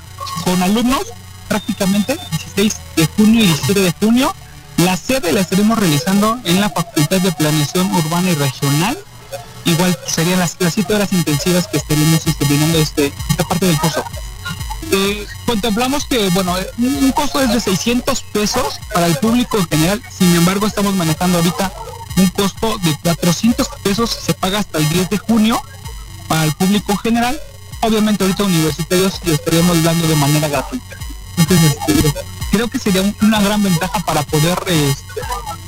con 0.45 0.63
alumnos 0.63 1.03
prácticamente 1.49 2.19
16 2.31 2.77
de 2.97 3.07
junio 3.17 3.45
y 3.45 3.47
17 3.47 3.81
de 3.81 3.93
junio 4.01 4.35
la 4.79 4.97
sede 4.97 5.33
la 5.33 5.41
estaremos 5.41 5.77
realizando 5.77 6.39
en 6.45 6.61
la 6.61 6.71
Facultad 6.71 7.21
de 7.21 7.33
Planeación 7.33 7.93
Urbana 7.95 8.31
y 8.31 8.35
Regional. 8.37 8.97
Igual 9.65 9.99
serían 10.07 10.39
las, 10.39 10.57
siete 10.73 10.95
horas 10.95 11.13
intensivas 11.13 11.67
que 11.67 11.79
estaremos 11.79 12.25
estudiando 12.25 12.79
este, 12.79 13.13
esta 13.29 13.45
parte 13.45 13.67
del 13.67 13.79
curso. 13.81 14.05
Eh, 14.93 15.27
contemplamos 15.47 16.07
que, 16.07 16.29
bueno, 16.31 16.55
un 16.79 17.13
costo 17.13 17.41
es 17.41 17.53
de 17.53 17.61
600 17.61 18.23
pesos 18.33 18.79
para 18.95 19.07
el 19.07 19.17
público 19.17 19.59
en 19.59 19.69
general, 19.69 20.03
sin 20.17 20.35
embargo 20.37 20.67
estamos 20.67 20.95
manejando 20.95 21.39
ahorita 21.39 21.73
un 22.17 22.29
costo 22.29 22.79
de 22.79 22.97
400 23.03 23.69
pesos, 23.83 24.11
se 24.11 24.33
paga 24.33 24.61
hasta 24.61 24.79
el 24.79 24.89
10 24.89 25.11
de 25.11 25.19
junio 25.19 25.61
para 26.29 26.45
el 26.45 26.53
público 26.53 26.97
general. 26.97 27.39
Obviamente 27.83 28.25
ahorita 28.25 28.45
universitarios 28.45 29.21
lo 29.25 29.35
estaríamos 29.35 29.83
dando 29.83 30.07
de 30.07 30.17
manera 30.17 30.49
gratuita. 30.49 30.97
Este, 31.55 32.15
creo 32.51 32.69
que 32.69 32.79
sería 32.79 33.03
una 33.23 33.41
gran 33.41 33.63
ventaja 33.63 34.01
para 34.01 34.23
poder 34.23 34.59
este, 34.67 35.21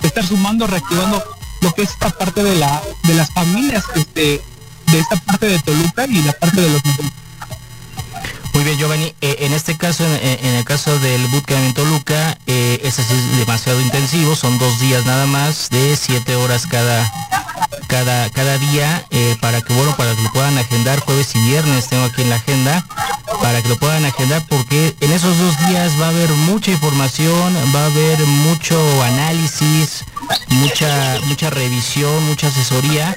estar 0.02 0.26
sumando, 0.26 0.66
reactivando 0.66 1.22
lo 1.60 1.74
que 1.74 1.82
es 1.82 1.90
esta 1.90 2.10
parte 2.10 2.42
de 2.42 2.56
la 2.56 2.82
de 3.04 3.14
las 3.14 3.30
familias 3.32 3.84
este, 3.94 4.42
de 4.86 4.98
esta 4.98 5.16
parte 5.16 5.46
de 5.46 5.58
Toluca 5.58 6.06
y 6.06 6.22
la 6.22 6.32
parte 6.32 6.60
de 6.60 6.70
los 6.70 6.82
muy 8.52 8.64
bien, 8.64 8.78
Giovanni. 8.78 9.14
Eh, 9.20 9.36
en 9.40 9.52
este 9.52 9.76
caso, 9.76 10.04
en, 10.04 10.54
el 10.56 10.64
caso 10.64 10.98
del 10.98 11.24
bootcamp 11.28 11.60
en 11.60 11.72
Toluca, 11.72 12.36
eh, 12.46 12.80
es 12.82 12.96
demasiado 13.38 13.80
intensivo. 13.80 14.34
Son 14.34 14.58
dos 14.58 14.80
días 14.80 15.06
nada 15.06 15.26
más 15.26 15.70
de 15.70 15.96
siete 15.96 16.34
horas 16.34 16.66
cada 16.66 17.10
cada 17.86 18.30
cada 18.30 18.58
día 18.58 19.04
eh, 19.10 19.36
para 19.40 19.60
que 19.60 19.72
bueno 19.74 19.96
para 19.96 20.14
que 20.14 20.22
lo 20.22 20.32
puedan 20.32 20.58
agendar 20.58 21.00
jueves 21.00 21.34
y 21.34 21.40
viernes. 21.40 21.88
Tengo 21.88 22.04
aquí 22.04 22.22
en 22.22 22.30
la 22.30 22.36
agenda 22.36 22.86
para 23.42 23.62
que 23.62 23.68
lo 23.68 23.76
puedan 23.76 24.04
agendar 24.04 24.44
porque 24.48 24.94
en 25.00 25.12
esos 25.12 25.38
dos 25.38 25.56
días 25.68 25.92
va 26.00 26.06
a 26.06 26.10
haber 26.10 26.30
mucha 26.30 26.70
información, 26.70 27.54
va 27.74 27.82
a 27.82 27.86
haber 27.86 28.18
mucho 28.26 29.02
análisis, 29.02 30.04
mucha 30.48 31.18
mucha 31.26 31.50
revisión, 31.50 32.26
mucha 32.26 32.48
asesoría 32.48 33.16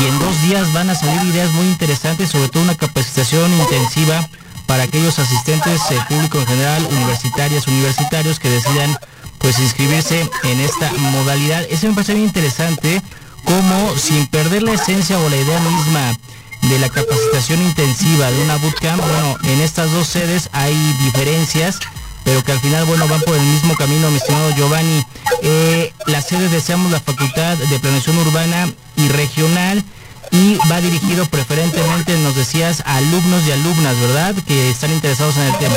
y 0.00 0.04
en 0.04 0.18
dos 0.18 0.42
días 0.42 0.72
van 0.72 0.90
a 0.90 0.94
salir 0.94 1.22
ideas 1.22 1.50
muy 1.52 1.66
interesantes, 1.66 2.30
sobre 2.30 2.48
todo 2.48 2.62
una 2.62 2.74
capacitación 2.74 3.52
intensiva 3.52 4.28
para 4.66 4.84
aquellos 4.84 5.18
asistentes, 5.18 5.80
el 5.90 6.04
público 6.06 6.38
en 6.38 6.46
general, 6.46 6.86
universitarias, 6.92 7.66
universitarios 7.66 8.38
que 8.38 8.50
decidan 8.50 8.96
pues 9.38 9.58
inscribirse 9.58 10.28
en 10.44 10.60
esta 10.60 10.92
modalidad. 10.92 11.64
Eso 11.70 11.88
me 11.88 11.94
parece 11.94 12.14
muy 12.14 12.24
interesante, 12.24 13.02
como 13.44 13.96
sin 13.96 14.26
perder 14.26 14.62
la 14.62 14.72
esencia 14.72 15.18
o 15.18 15.28
la 15.28 15.36
idea 15.36 15.60
misma 15.60 16.16
de 16.62 16.78
la 16.78 16.88
capacitación 16.88 17.62
intensiva 17.62 18.30
de 18.30 18.42
una 18.42 18.56
bootcamp, 18.56 19.00
bueno, 19.00 19.36
en 19.44 19.60
estas 19.60 19.90
dos 19.92 20.06
sedes 20.06 20.50
hay 20.52 20.74
diferencias, 21.04 21.78
pero 22.24 22.44
que 22.44 22.52
al 22.52 22.60
final, 22.60 22.84
bueno, 22.84 23.08
van 23.08 23.20
por 23.22 23.34
el 23.34 23.42
mismo 23.42 23.74
camino, 23.76 24.10
mi 24.10 24.18
estimado 24.18 24.50
Giovanni. 24.50 25.04
Eh, 25.42 25.92
las 26.06 26.26
sedes 26.26 26.52
deseamos 26.52 26.92
la 26.92 27.00
Facultad 27.00 27.56
de 27.56 27.78
Planeación 27.78 28.18
Urbana 28.18 28.70
y 28.96 29.08
Regional 29.08 29.82
y 30.30 30.58
va 30.70 30.80
dirigido 30.80 31.26
preferentemente, 31.26 32.16
nos 32.18 32.36
decías, 32.36 32.82
a 32.86 32.96
alumnos 32.96 33.44
y 33.46 33.52
alumnas, 33.52 33.98
¿verdad? 33.98 34.34
Que 34.46 34.70
están 34.70 34.92
interesados 34.92 35.36
en 35.38 35.42
el 35.44 35.58
tema. 35.58 35.74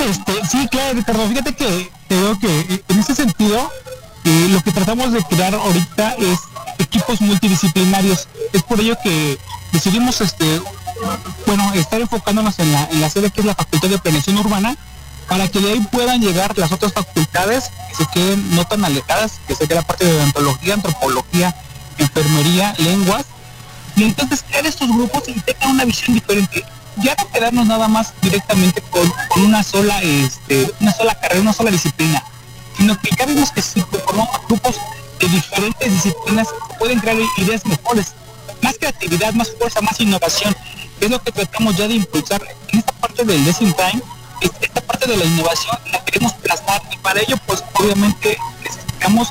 Este, 0.00 0.32
sí, 0.46 0.68
claro, 0.68 0.94
Ricardo. 0.94 1.28
Fíjate 1.28 1.54
que 1.54 1.90
creo 2.08 2.38
que 2.38 2.60
eh, 2.60 2.82
en 2.88 3.00
ese 3.00 3.14
sentido, 3.14 3.70
eh, 4.24 4.48
lo 4.50 4.60
que 4.62 4.72
tratamos 4.72 5.12
de 5.12 5.22
crear 5.22 5.54
ahorita 5.54 6.14
es 6.18 6.38
equipos 6.78 7.20
multidisciplinarios. 7.20 8.28
Es 8.52 8.62
por 8.62 8.80
ello 8.80 8.96
que 9.02 9.38
decidimos, 9.72 10.20
este, 10.20 10.60
bueno, 11.46 11.72
estar 11.74 12.00
enfocándonos 12.00 12.58
en 12.58 12.72
la, 12.72 12.88
en 12.90 13.00
la 13.00 13.10
sede 13.10 13.30
que 13.30 13.40
es 13.40 13.46
la 13.46 13.54
Facultad 13.54 13.88
de 13.88 13.98
Planeación 13.98 14.38
Urbana, 14.38 14.76
para 15.28 15.48
que 15.48 15.60
de 15.60 15.72
ahí 15.72 15.80
puedan 15.90 16.20
llegar 16.20 16.56
las 16.58 16.72
otras 16.72 16.92
facultades 16.92 17.70
que 17.88 18.04
se 18.04 18.10
queden 18.10 18.54
no 18.54 18.64
tan 18.66 18.84
alejadas, 18.84 19.40
que 19.46 19.54
sería 19.54 19.76
la 19.76 19.82
parte 19.82 20.04
de 20.04 20.16
odontología, 20.16 20.74
antropología, 20.74 21.54
enfermería, 21.98 22.74
lenguas, 22.78 23.24
y 23.96 24.04
entonces 24.04 24.44
crear 24.46 24.66
estos 24.66 24.88
grupos 24.88 25.24
y 25.28 25.40
tengan 25.40 25.70
una 25.70 25.84
visión 25.84 26.14
diferente. 26.14 26.64
ya 26.96 27.14
no 27.18 27.28
quedarnos 27.30 27.66
nada 27.66 27.88
más 27.88 28.12
directamente 28.22 28.82
con, 28.82 29.12
una 29.36 29.62
sola, 29.62 30.00
este, 30.02 30.72
una 30.80 30.92
sola 30.92 31.14
carrera, 31.18 31.40
una 31.40 31.52
sola 31.52 31.70
disciplina, 31.70 32.22
sino 32.76 32.98
que 33.00 33.10
ya 33.16 33.26
vimos 33.26 33.50
que 33.52 33.62
si 33.62 33.80
formamos 33.80 34.28
grupos 34.48 34.76
de 35.20 35.28
diferentes 35.28 35.92
disciplinas 35.92 36.48
pueden 36.78 37.00
crear 37.00 37.16
ideas 37.38 37.64
mejores, 37.66 38.12
más 38.62 38.76
creatividad, 38.78 39.32
más 39.34 39.50
fuerza, 39.58 39.80
más 39.80 40.00
innovación. 40.00 40.54
Es 41.00 41.10
lo 41.10 41.22
que 41.22 41.32
tratamos 41.32 41.76
ya 41.76 41.88
de 41.88 41.94
impulsar 41.94 42.42
en 42.68 42.78
esta 42.78 42.92
parte 42.92 43.24
del 43.24 43.44
Design 43.44 43.74
Time, 43.74 44.02
esta 44.60 44.80
parte 44.80 45.06
de 45.06 45.16
la 45.16 45.24
innovación 45.24 45.78
la 45.90 46.04
queremos 46.04 46.32
plasmar 46.34 46.82
y 46.90 46.96
para 46.98 47.20
ello 47.20 47.36
pues 47.46 47.64
obviamente 47.74 48.36
necesitamos 48.62 49.28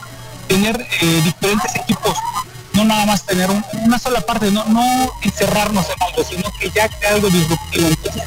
tener 0.48 0.88
eh, 1.02 1.22
diferentes 1.24 1.76
equipos 1.76 2.18
no 2.74 2.84
nada 2.84 3.06
más 3.06 3.24
tener 3.24 3.50
una 3.86 4.00
sola 4.00 4.22
parte, 4.22 4.52
no, 4.52 4.66
no 4.66 4.84
encerrarnos 5.22 5.86
en 5.86 6.04
algo, 6.04 6.24
sino 6.24 6.52
que 6.60 6.70
ya 6.72 6.90
crear 6.90 7.14
algo 7.14 7.30
disruptivo. 7.30 7.88
Entonces, 7.88 8.24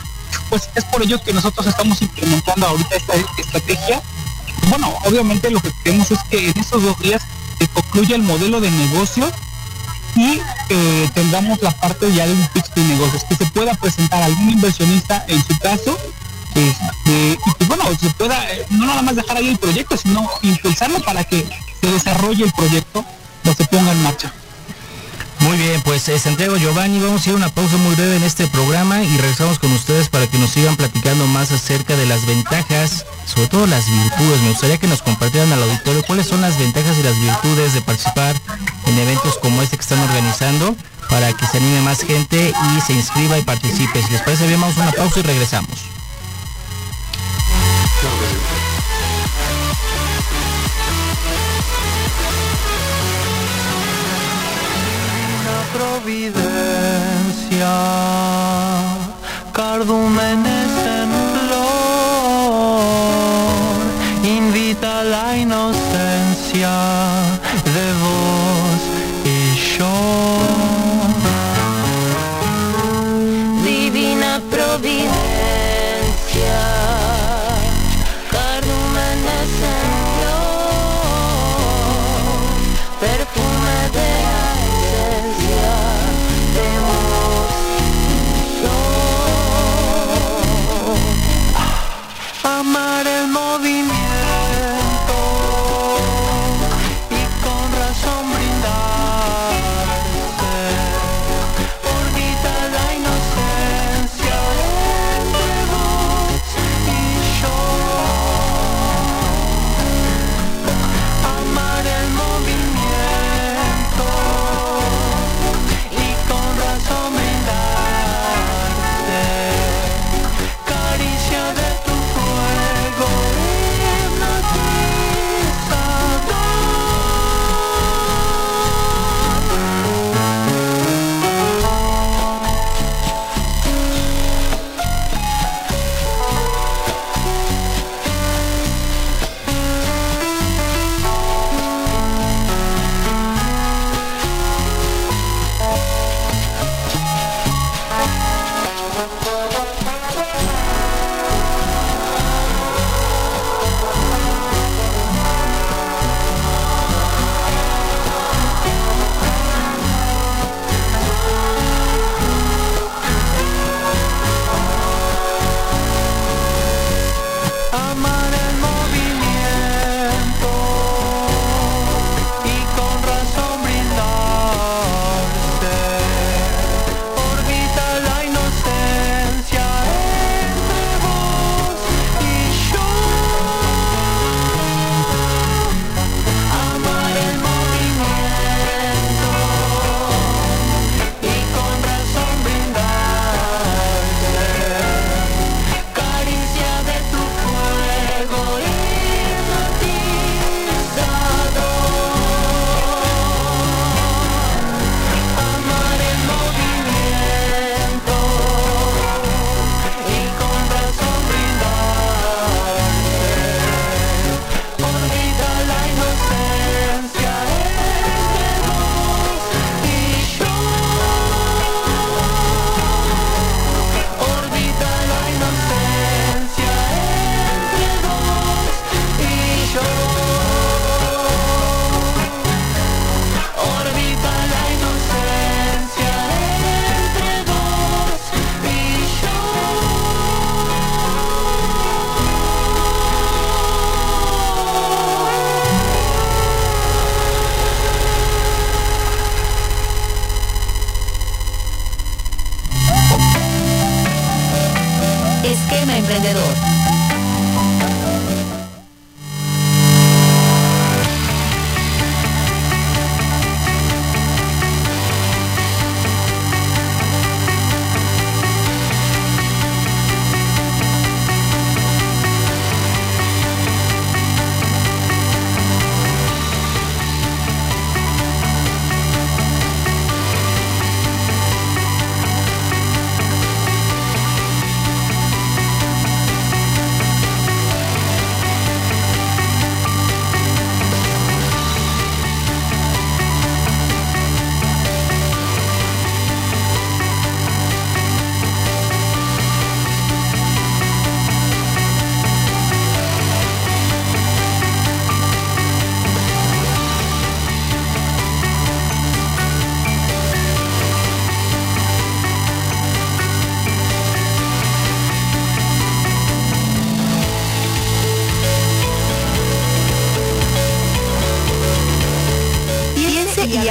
pues 0.49 0.69
es 0.75 0.85
por 0.85 1.03
ello 1.03 1.23
que 1.23 1.33
nosotros 1.33 1.67
estamos 1.67 2.01
implementando 2.01 2.67
ahorita 2.67 2.97
esta 2.97 3.15
estrategia. 3.39 4.01
Bueno, 4.69 4.93
obviamente 5.05 5.51
lo 5.51 5.61
que 5.61 5.73
queremos 5.83 6.11
es 6.11 6.19
que 6.31 6.51
en 6.51 6.59
esos 6.59 6.83
dos 6.83 6.99
días 7.01 7.23
se 7.59 7.69
concluya 7.69 8.17
el 8.17 8.23
modelo 8.23 8.61
de 8.61 8.71
negocio 8.71 9.31
y 10.17 10.41
eh, 10.71 11.11
tengamos 11.15 11.61
la 11.63 11.71
parte 11.73 12.13
ya 12.13 12.27
de 12.27 12.33
un 12.33 12.47
pitch 12.49 12.73
de 12.75 12.85
negocios, 12.85 13.25
que 13.25 13.37
se 13.37 13.47
pueda 13.47 13.75
presentar 13.75 14.23
algún 14.23 14.51
inversionista 14.51 15.25
en 15.29 15.45
su 15.45 15.59
caso 15.59 15.97
este, 16.55 17.33
y 17.33 17.51
pues 17.59 17.69
bueno, 17.69 17.85
se 18.01 18.09
pueda 18.11 18.51
eh, 18.51 18.67
no 18.71 18.87
nada 18.87 19.03
más 19.03 19.15
dejar 19.15 19.37
ahí 19.37 19.49
el 19.49 19.59
proyecto, 19.59 19.97
sino 19.97 20.29
impulsarlo 20.43 21.01
para 21.01 21.23
que 21.25 21.47
se 21.81 21.91
desarrolle 21.91 22.45
el 22.45 22.53
proyecto 22.53 23.05
se 23.55 23.65
ponga 23.67 23.93
en 23.93 24.03
marcha. 24.03 24.33
Muy 25.40 25.57
bien, 25.59 25.81
pues 25.83 26.09
eh, 26.09 26.19
Santiago 26.19 26.57
Giovanni, 26.57 26.99
vamos 26.99 27.26
a 27.26 27.28
ir 27.28 27.35
a 27.35 27.37
una 27.37 27.49
pausa 27.49 27.76
muy 27.76 27.95
breve 27.95 28.16
en 28.16 28.23
este 28.23 28.47
programa 28.49 29.02
y 29.02 29.16
regresamos 29.19 29.59
con 29.59 29.73
ustedes 29.73 30.09
para 30.09 30.26
que 30.26 30.38
nos 30.38 30.50
sigan 30.50 30.76
platicando 30.76 31.26
más 31.26 31.52
acerca 31.52 31.97
de 31.97 32.07
las 32.07 32.26
ventajas, 32.26 33.07
sobre 33.26 33.49
todo 33.49 33.66
las 33.66 33.88
virtudes. 33.88 34.40
Me 34.43 34.50
gustaría 34.50 34.78
que 34.78 34.87
nos 34.87 35.02
compartieran 35.02 35.52
al 35.52 35.62
auditorio 35.62 36.02
cuáles 36.07 36.26
son 36.26 36.40
las 36.40 36.59
ventajas 36.59 36.99
y 36.99 37.02
las 37.02 37.19
virtudes 37.21 37.75
de 37.75 37.81
participar 37.83 38.35
en 38.87 38.99
eventos 38.99 39.38
como 39.38 39.62
este 39.62 39.76
que 39.76 39.83
están 39.83 40.00
organizando 40.00 40.75
para 41.09 41.33
que 41.33 41.47
se 41.47 41.59
anime 41.59 41.81
más 41.83 42.00
gente 42.00 42.52
y 42.52 42.81
se 42.81 42.95
inscriba 42.95 43.38
y 43.38 43.43
participe. 43.43 44.02
Si 44.02 44.12
les 44.12 44.23
parece 44.23 44.47
bien, 44.47 44.61
vamos 44.61 44.76
a 44.78 44.83
una 44.83 44.93
pausa 44.93 45.21
y 45.21 45.23
regresamos. 45.23 45.97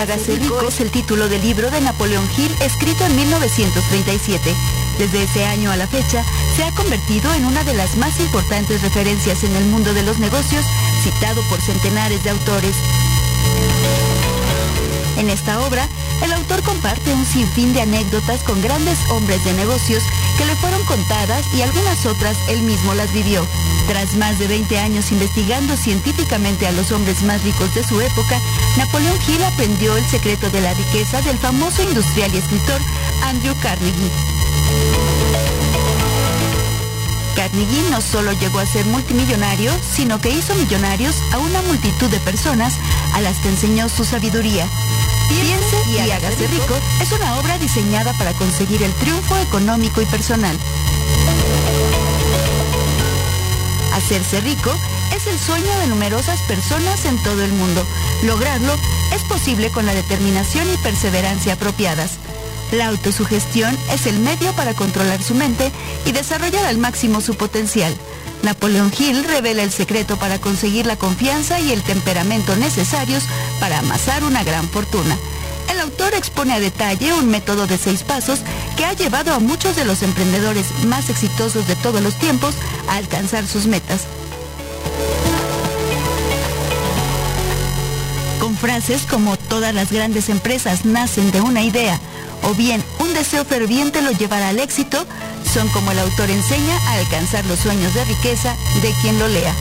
Hágase 0.06 0.36
rico 0.36 0.68
es 0.68 0.82
el 0.82 0.92
título 0.92 1.28
del 1.30 1.42
libro 1.42 1.72
de 1.72 1.82
Napoleón 1.82 2.30
Hill 2.38 2.56
escrito 2.62 3.04
en 3.06 3.16
1937. 3.16 4.54
Desde 5.00 5.24
ese 5.24 5.46
año 5.46 5.72
a 5.72 5.78
la 5.78 5.88
fecha, 5.88 6.24
se 6.56 6.64
ha 6.64 6.72
convertido 6.74 7.34
en 7.34 7.44
una 7.44 7.64
de 7.64 7.74
las 7.74 7.98
más 7.98 8.20
importantes 8.20 8.84
referencias 8.84 9.44
en 9.44 9.56
el 9.56 9.66
mundo 9.66 9.96
de 9.96 10.04
los 10.04 10.20
negocios, 10.20 10.64
citado 11.02 11.42
por 11.50 11.60
centenares 11.60 12.24
de 12.24 12.30
autores. 12.30 12.76
En 15.18 15.30
esta 15.30 15.60
obra, 15.62 15.90
el 16.22 16.34
autor 16.34 16.62
comparte 16.62 17.12
un 17.14 17.26
sinfín 17.26 17.74
de 17.74 17.82
anécdotas 17.82 18.44
con 18.44 18.62
grandes 18.62 19.00
hombres 19.10 19.44
de 19.44 19.54
negocios 19.54 20.04
que 20.38 20.46
le 20.46 20.56
fueron 20.56 20.84
contadas 20.86 21.46
y 21.56 21.64
algunas 21.64 22.06
otras 22.06 22.38
él 22.48 22.62
mismo 22.62 22.94
las 22.94 23.12
vivió. 23.12 23.48
Tras 23.88 24.16
más 24.16 24.38
de 24.40 24.48
20 24.48 24.78
años 24.80 25.12
investigando 25.12 25.76
científicamente 25.78 26.68
a 26.68 26.72
los 26.72 26.92
hombres 26.92 27.24
más 27.24 27.44
ricos 27.44 27.74
de 27.74 27.84
su 27.84 28.02
época, 28.02 28.40
Napoleón 28.78 29.18
Hill 29.28 29.44
aprendió 29.44 29.96
el 29.96 30.06
secreto 30.06 30.50
de 30.50 30.62
la 30.62 30.74
riqueza 30.74 31.22
del 31.22 31.38
famoso 31.38 31.82
industrial 31.82 32.34
y 32.34 32.38
escritor 32.38 32.82
Andrew 33.24 33.56
Carnegie. 33.62 34.12
Carnegie 37.36 37.90
no 37.90 38.02
solo 38.02 38.34
llegó 38.34 38.60
a 38.60 38.66
ser 38.66 38.86
multimillonario, 38.86 39.72
sino 39.82 40.20
que 40.20 40.30
hizo 40.30 40.54
millonarios 40.56 41.16
a 41.32 41.38
una 41.38 41.62
multitud 41.64 42.10
de 42.10 42.20
personas 42.20 42.76
a 43.14 43.22
las 43.22 43.38
que 43.38 43.50
enseñó 43.50 43.88
su 43.88 44.04
sabiduría. 44.04 44.68
Piense 45.30 45.90
y 45.90 46.12
hágase 46.12 46.48
rico 46.48 46.76
es 47.02 47.12
una 47.14 47.38
obra 47.38 47.58
diseñada 47.58 48.14
para 48.14 48.34
conseguir 48.34 48.84
el 48.84 48.94
triunfo 48.94 49.38
económico 49.38 50.02
y 50.02 50.06
personal. 50.06 50.58
Hacerse 53.94 54.42
rico 54.42 54.72
es 55.16 55.28
el 55.28 55.40
sueño 55.40 55.80
de 55.80 55.88
numerosas 55.88 56.42
personas 56.42 57.06
en 57.06 57.18
todo 57.24 57.44
el 57.44 57.54
mundo. 57.54 57.86
Lograrlo 58.24 58.74
es 59.14 59.24
posible 59.24 59.70
con 59.70 59.86
la 59.86 59.94
determinación 59.94 60.68
y 60.74 60.78
perseverancia 60.78 61.54
apropiadas. 61.54 62.12
La 62.72 62.88
autosugestión 62.88 63.78
es 63.92 64.08
el 64.08 64.20
medio 64.20 64.52
para 64.54 64.74
controlar 64.74 65.22
su 65.22 65.36
mente 65.36 65.72
y 66.06 66.12
desarrollar 66.12 66.66
al 66.66 66.78
máximo 66.78 67.22
su 67.22 67.36
potencial. 67.36 67.96
Napoleón 68.44 68.92
Hill 68.98 69.24
revela 69.24 69.64
el 69.64 69.72
secreto 69.72 70.18
para 70.18 70.40
conseguir 70.40 70.86
la 70.86 70.98
confianza 70.98 71.60
y 71.60 71.72
el 71.72 71.84
temperamento 71.84 72.56
necesarios 72.56 73.24
para 73.60 73.80
amasar 73.80 74.24
una 74.24 74.44
gran 74.44 74.68
fortuna. 74.70 75.18
El 75.70 75.80
autor 75.80 76.14
expone 76.14 76.54
a 76.54 76.60
detalle 76.60 77.14
un 77.14 77.30
método 77.30 77.68
de 77.68 77.78
seis 77.78 78.04
pasos 78.04 78.40
que 78.78 78.86
ha 78.86 78.94
llevado 78.94 79.34
a 79.34 79.40
muchos 79.40 79.76
de 79.76 79.86
los 79.86 80.04
emprendedores 80.04 80.68
más 80.86 81.10
exitosos 81.10 81.68
de 81.68 81.76
todos 81.76 82.02
los 82.02 82.16
tiempos 82.16 82.56
a 82.88 82.98
alcanzar 82.98 83.48
sus 83.48 83.66
metas. 83.66 84.02
Frases 88.66 89.04
como 89.04 89.38
todas 89.38 89.76
las 89.76 89.92
grandes 89.92 90.28
empresas 90.28 90.86
nacen 90.86 91.30
de 91.30 91.40
una 91.40 91.62
idea, 91.62 92.00
o 92.42 92.56
bien 92.56 92.84
un 92.98 93.14
deseo 93.14 93.46
ferviente 93.46 94.02
lo 94.02 94.10
llevará 94.10 94.50
al 94.50 94.58
éxito, 94.58 95.06
son 95.54 95.68
como 95.68 95.92
el 95.92 96.00
autor 96.00 96.32
enseña 96.32 96.76
a 96.88 96.94
alcanzar 96.94 97.46
los 97.46 97.60
sueños 97.60 97.94
de 97.94 98.04
riqueza 98.06 98.56
de 98.82 98.92
quien 99.04 99.20
lo 99.20 99.28
lea. 99.28 99.54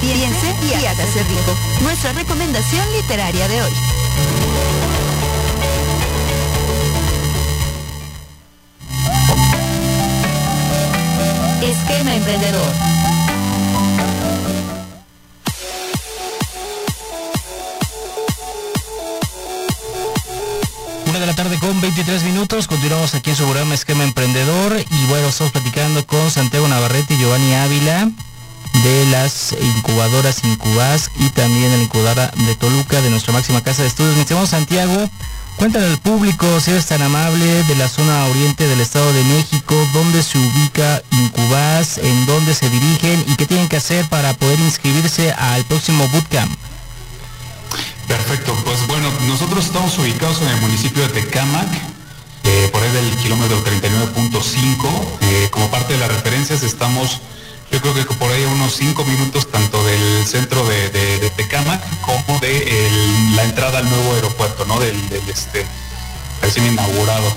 Piense 0.00 0.54
y 0.70 0.74
hágase 0.74 1.24
rico. 1.24 1.56
Nuestra 1.82 2.12
recomendación 2.12 2.86
literaria 2.92 3.48
de 3.48 3.62
hoy. 3.62 3.72
Esquema 11.60 12.14
emprendedor. 12.14 12.95
De 21.26 21.32
la 21.32 21.36
tarde 21.36 21.58
con 21.58 21.80
23 21.80 22.22
minutos, 22.22 22.68
continuamos 22.68 23.16
aquí 23.16 23.30
en 23.30 23.36
su 23.36 23.42
programa 23.42 23.74
Esquema 23.74 24.04
Emprendedor 24.04 24.76
y 24.78 25.06
bueno, 25.06 25.26
estamos 25.26 25.50
platicando 25.50 26.06
con 26.06 26.30
Santiago 26.30 26.68
Navarrete 26.68 27.14
y 27.14 27.18
Giovanni 27.18 27.52
Ávila 27.52 28.08
de 28.84 29.06
las 29.06 29.52
incubadoras 29.60 30.44
Incubas 30.44 31.10
y 31.18 31.28
también 31.30 31.72
de 31.72 31.78
la 31.78 31.82
incubadora 31.82 32.30
de 32.46 32.54
Toluca 32.54 33.00
de 33.00 33.10
nuestra 33.10 33.32
máxima 33.32 33.60
casa 33.60 33.82
de 33.82 33.88
estudios. 33.88 34.14
Mi 34.14 34.20
estimado 34.20 34.46
Santiago, 34.46 35.10
cuéntale 35.56 35.86
al 35.86 35.98
público, 35.98 36.60
si 36.60 36.70
eres 36.70 36.86
tan 36.86 37.02
amable, 37.02 37.64
de 37.64 37.74
la 37.74 37.88
zona 37.88 38.26
oriente 38.26 38.68
del 38.68 38.80
Estado 38.80 39.12
de 39.12 39.24
México, 39.24 39.74
dónde 39.94 40.22
se 40.22 40.38
ubica 40.38 41.02
Incubas, 41.10 41.98
en 41.98 42.26
dónde 42.26 42.54
se 42.54 42.70
dirigen 42.70 43.24
y 43.26 43.34
qué 43.34 43.46
tienen 43.46 43.68
que 43.68 43.78
hacer 43.78 44.08
para 44.08 44.32
poder 44.34 44.60
inscribirse 44.60 45.32
al 45.32 45.64
próximo 45.64 46.06
bootcamp. 46.08 46.56
Perfecto, 48.06 48.56
pues 48.64 48.75
nosotros 49.26 49.64
estamos 49.66 49.96
ubicados 49.98 50.40
en 50.42 50.48
el 50.48 50.60
municipio 50.60 51.02
de 51.02 51.08
Tecámac, 51.20 51.68
eh, 52.44 52.68
por 52.72 52.82
ahí 52.82 52.90
del 52.92 53.10
kilómetro 53.16 53.62
39.5. 53.64 54.88
Eh, 55.22 55.48
como 55.50 55.68
parte 55.70 55.94
de 55.94 55.98
las 55.98 56.08
referencias 56.08 56.62
estamos, 56.62 57.20
yo 57.70 57.80
creo 57.80 57.94
que 57.94 58.04
por 58.14 58.30
ahí 58.30 58.44
a 58.44 58.48
unos 58.48 58.74
5 58.76 59.04
minutos 59.04 59.50
tanto 59.50 59.82
del 59.84 60.24
centro 60.26 60.64
de, 60.66 60.90
de- 60.90 61.16
como 62.02 62.38
de 62.40 62.88
la 63.34 63.44
entrada 63.44 63.78
al 63.78 63.88
nuevo 63.88 64.14
aeropuerto, 64.14 64.64
¿no? 64.66 64.78
Del, 64.80 64.96
este, 65.28 65.66
recién 66.42 66.66
inaugurado. 66.66 67.36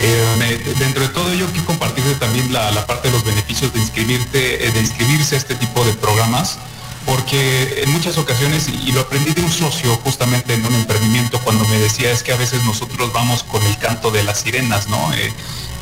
Eh, 0.00 0.74
dentro 0.78 1.02
de 1.02 1.08
todo 1.08 1.32
ello 1.32 1.46
quiero 1.52 1.66
compartirte 1.66 2.14
también 2.16 2.52
la, 2.52 2.70
la 2.72 2.86
parte 2.86 3.08
de 3.08 3.14
los 3.14 3.24
beneficios 3.24 3.72
de 3.72 3.78
inscribirte, 3.80 4.66
eh, 4.66 4.70
de 4.72 4.80
inscribirse 4.80 5.36
a 5.36 5.38
este 5.38 5.54
tipo 5.54 5.84
de 5.84 5.92
programas, 5.94 6.58
porque 7.06 7.82
en 7.82 7.90
muchas 7.90 8.18
ocasiones, 8.18 8.68
y 8.68 8.92
lo 8.92 9.00
aprendí 9.00 9.32
de 9.32 9.42
un 9.42 9.50
socio 9.50 9.94
justamente 10.04 10.54
en 10.54 10.64
un 10.64 10.74
emprendimiento 10.74 11.38
cuando 11.40 11.64
me 11.68 11.78
decía 11.78 12.10
es 12.10 12.22
que 12.22 12.32
a 12.32 12.36
veces 12.36 12.64
nosotros 12.64 13.12
vamos 13.12 13.42
con 13.42 13.62
el 13.62 13.76
canto 13.78 14.10
de 14.10 14.22
las 14.22 14.40
sirenas, 14.40 14.88
¿no? 14.88 15.12
Eh, 15.14 15.32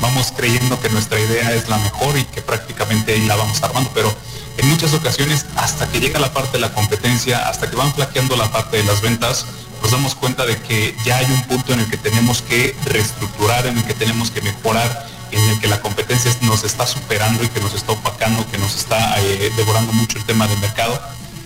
vamos 0.01 0.33
creyendo 0.35 0.79
que 0.79 0.89
nuestra 0.89 1.19
idea 1.19 1.53
es 1.53 1.69
la 1.69 1.77
mejor 1.77 2.17
y 2.17 2.23
que 2.25 2.41
prácticamente 2.41 3.13
ahí 3.13 3.25
la 3.25 3.35
vamos 3.35 3.61
armando, 3.61 3.91
pero 3.93 4.13
en 4.57 4.67
muchas 4.69 4.93
ocasiones 4.93 5.45
hasta 5.55 5.87
que 5.89 5.99
llega 5.99 6.19
la 6.19 6.33
parte 6.33 6.53
de 6.53 6.59
la 6.59 6.73
competencia, 6.73 7.47
hasta 7.47 7.69
que 7.69 7.75
van 7.75 7.93
flaqueando 7.93 8.35
la 8.35 8.51
parte 8.51 8.77
de 8.77 8.83
las 8.83 9.01
ventas, 9.01 9.45
nos 9.81 9.91
damos 9.91 10.15
cuenta 10.15 10.45
de 10.45 10.57
que 10.57 10.95
ya 11.05 11.17
hay 11.17 11.25
un 11.25 11.41
punto 11.43 11.73
en 11.73 11.79
el 11.79 11.89
que 11.89 11.97
tenemos 11.97 12.41
que 12.41 12.75
reestructurar, 12.85 13.65
en 13.67 13.77
el 13.77 13.83
que 13.83 13.93
tenemos 13.93 14.31
que 14.31 14.41
mejorar, 14.41 15.07
en 15.31 15.43
el 15.49 15.59
que 15.59 15.67
la 15.67 15.81
competencia 15.81 16.31
nos 16.41 16.63
está 16.63 16.85
superando 16.85 17.43
y 17.43 17.47
que 17.47 17.59
nos 17.59 17.73
está 17.73 17.93
opacando, 17.93 18.49
que 18.51 18.57
nos 18.57 18.75
está 18.75 19.19
eh, 19.21 19.51
devorando 19.55 19.93
mucho 19.93 20.17
el 20.17 20.25
tema 20.25 20.47
del 20.47 20.59
mercado. 20.59 20.99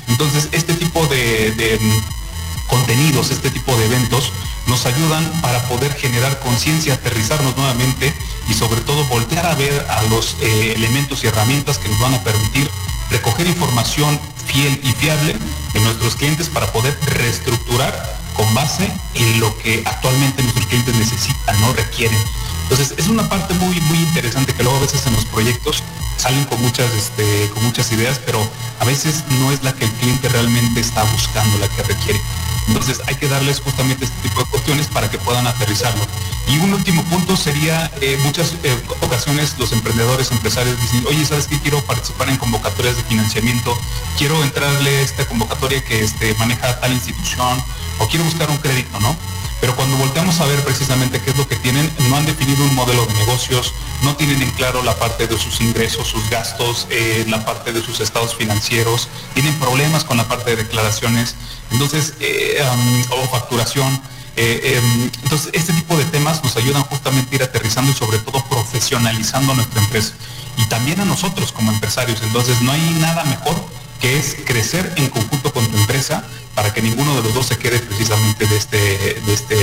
Entonces, 0.08 0.50
este 0.52 0.74
tipo 0.74 1.06
de, 1.08 1.52
de, 1.52 1.78
mm, 1.80 2.68
contenidos, 2.68 3.32
este 3.32 3.50
tipo 3.52 3.76
de 3.78 3.86
eventos, 3.86 4.32
nos 4.68 4.86
ayudan 4.86 5.24
para 5.42 5.62
poder 5.68 5.94
generar 5.94 6.40
conciencia, 6.40 6.96
aterrizarnos 6.96 7.56
nuevamente 7.56 8.14
y 8.50 8.54
sobre 8.54 8.82
todo 8.82 9.04
voltear 9.06 9.46
a 9.46 9.56
ver 9.56 9.86
a 9.90 10.02
los 10.04 10.36
eh, 10.42 10.74
elementos 10.76 11.24
y 11.24 11.28
herramientas 11.28 11.78
que 11.78 11.90
nos 11.90 12.00
van 12.00 12.16
a 12.16 12.24
permitir 12.24 12.70
recoger 13.12 13.48
información 13.48 14.20
fiel 14.48 14.80
y 14.84 14.92
fiable 14.94 15.36
de 15.74 15.80
nuestros 15.82 16.16
clientes 16.16 16.50
para 16.50 16.72
poder 16.72 16.98
reestructurar 17.06 18.16
con 18.36 18.52
base 18.54 18.92
en 19.14 19.40
lo 19.40 19.56
que 19.60 19.84
actualmente 19.86 20.42
nuestros 20.42 20.66
clientes 20.68 20.96
necesitan, 20.96 21.60
no 21.62 21.74
requieren. 21.74 22.20
Entonces 22.70 22.96
es 22.98 23.08
una 23.08 23.28
parte 23.30 23.54
muy 23.56 23.80
muy 23.82 24.00
interesante 24.00 24.54
que 24.54 24.64
luego 24.64 24.78
a 24.78 24.82
veces 24.82 25.06
en 25.06 25.14
los 25.14 25.26
proyectos 25.26 25.84
salen 26.18 26.44
con 26.46 26.62
muchas 26.62 26.92
este, 26.94 27.50
con 27.54 27.64
muchas 27.64 27.92
ideas, 27.92 28.20
pero 28.26 28.40
a 28.80 28.86
veces 28.86 29.24
no 29.40 29.52
es 29.52 29.64
la 29.64 29.74
que 29.74 29.86
el 29.86 29.92
cliente 29.92 30.30
realmente 30.30 30.80
está 30.80 31.04
buscando, 31.04 31.58
la 31.60 31.68
que 31.70 31.84
requiere. 31.84 32.20
Entonces 32.68 33.02
hay 33.06 33.16
que 33.16 33.28
darles 33.28 33.60
justamente 33.60 34.06
este 34.06 34.28
tipo 34.28 34.40
de 34.40 34.50
cuestiones 34.50 34.88
para 34.88 35.10
que 35.10 35.18
puedan 35.20 35.46
aterrizarlo. 35.46 36.04
Y 36.48 36.58
un 36.58 36.74
último 36.74 37.04
punto 37.06 37.36
sería, 37.36 37.92
eh, 38.02 38.18
muchas 38.24 38.54
eh, 38.64 38.78
ocasiones 39.02 39.56
los 39.58 39.72
emprendedores, 39.72 40.32
empresarios 40.32 40.80
dicen, 40.82 41.04
oye, 41.08 41.26
¿sabes 41.26 41.48
qué? 41.48 41.60
Quiero 41.60 41.82
participar 41.82 42.30
en 42.30 42.38
convocatorias 42.38 42.98
de 42.98 43.04
financiamiento, 43.04 43.78
quiero 44.18 44.44
entrarle 44.44 44.98
a 44.98 45.02
esta 45.02 45.28
convocatoria 45.28 45.84
que 45.84 46.04
este, 46.04 46.34
maneja 46.36 46.80
tal 46.80 46.94
institución, 46.94 47.64
o 48.00 48.08
quiero 48.08 48.26
buscar 48.26 48.50
un 48.50 48.58
crédito, 48.58 49.00
¿no? 49.00 49.16
Pero 49.62 49.76
cuando 49.76 49.98
volteamos 49.98 50.40
a 50.42 50.46
ver 50.46 50.64
precisamente 50.64 51.22
qué 51.22 51.32
es 51.32 51.38
lo 51.38 51.48
que 51.48 51.56
tienen, 51.56 51.90
no 52.10 52.18
han 52.18 52.26
definido 52.26 52.64
un 52.64 52.76
modelo 52.76 53.06
de 53.06 53.14
negocios, 53.14 53.74
no 54.04 54.16
tienen 54.16 54.42
en 54.42 54.52
claro 54.52 54.84
la 54.84 54.96
parte 54.96 55.28
de 55.28 55.38
sus 55.40 55.62
ingresos, 55.62 56.08
sus 56.08 56.30
gastos, 56.30 56.88
eh, 56.90 57.26
la 57.30 57.44
parte 57.46 57.72
de 57.72 57.82
sus 57.82 58.00
estados 58.00 58.36
financieros, 58.36 59.08
tienen 59.34 59.54
problemas 59.56 60.04
con 60.04 60.18
la 60.18 60.28
parte 60.28 60.52
de 60.52 60.64
declaraciones, 60.64 61.36
entonces, 61.72 62.14
eh, 62.20 62.62
o 63.12 63.28
facturación. 63.28 64.02
Eh, 64.38 64.60
eh, 64.64 65.10
entonces, 65.24 65.50
este 65.54 65.74
tipo 65.74 65.98
de 65.98 66.04
temas 66.06 66.44
nos 66.44 66.58
ayudan 66.58 66.84
justamente 66.84 67.34
a 67.34 67.36
ir 67.36 67.44
aterrizando 67.44 67.92
y 67.92 67.96
sobre 67.96 68.20
todo 68.20 68.44
profesionalizando 68.50 69.54
nuestra 69.54 69.82
empresa 69.82 70.14
y 70.58 70.66
también 70.66 71.00
a 71.00 71.06
nosotros 71.06 71.52
como 71.52 71.72
empresarios. 71.72 72.22
Entonces, 72.22 72.62
no 72.62 72.72
hay 72.72 72.82
nada 73.00 73.24
mejor 73.26 73.56
que 74.06 74.20
es 74.20 74.36
crecer 74.46 74.94
en 74.98 75.10
conjunto 75.10 75.52
con 75.52 75.66
tu 75.66 75.76
empresa 75.78 76.24
para 76.54 76.72
que 76.72 76.84
ninguno 76.84 77.16
de 77.16 77.24
los 77.24 77.34
dos 77.34 77.48
se 77.48 77.58
quede 77.58 77.80
precisamente 77.80 78.46
de 78.46 78.56
este, 78.56 78.78
de 78.78 79.34
este, 79.34 79.56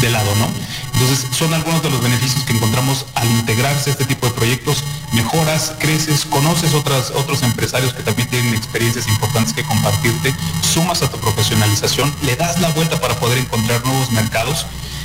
de 0.00 0.08
lado, 0.08 0.34
¿no? 0.36 0.48
Entonces, 0.94 1.26
son 1.36 1.52
algunos 1.52 1.82
de 1.82 1.90
los 1.90 2.02
beneficios 2.02 2.44
que 2.44 2.54
encontramos 2.54 3.04
al 3.14 3.30
integrarse 3.30 3.90
este 3.90 4.06
tipo 4.06 4.26
de 4.26 4.32
proyectos. 4.32 4.82
Mejoras, 5.12 5.74
creces, 5.78 6.24
conoces 6.24 6.72
otras, 6.72 7.10
otros 7.10 7.42
empresarios 7.42 7.92
que 7.92 8.02
también 8.02 8.26
tienen 8.30 8.54
experiencias 8.54 9.06
importantes 9.06 9.52
que 9.52 9.64
compartirte, 9.64 10.34
sumas 10.62 11.02
a 11.02 11.10
tu 11.10 11.18
profesionalización, 11.18 12.10
le 12.22 12.36
das 12.36 12.58
la 12.58 12.70
vuelta 12.70 12.98
para 13.02 13.20
poder 13.20 13.36
encontrar 13.36 13.84
nuevos 13.84 14.10
mercados 14.12 14.64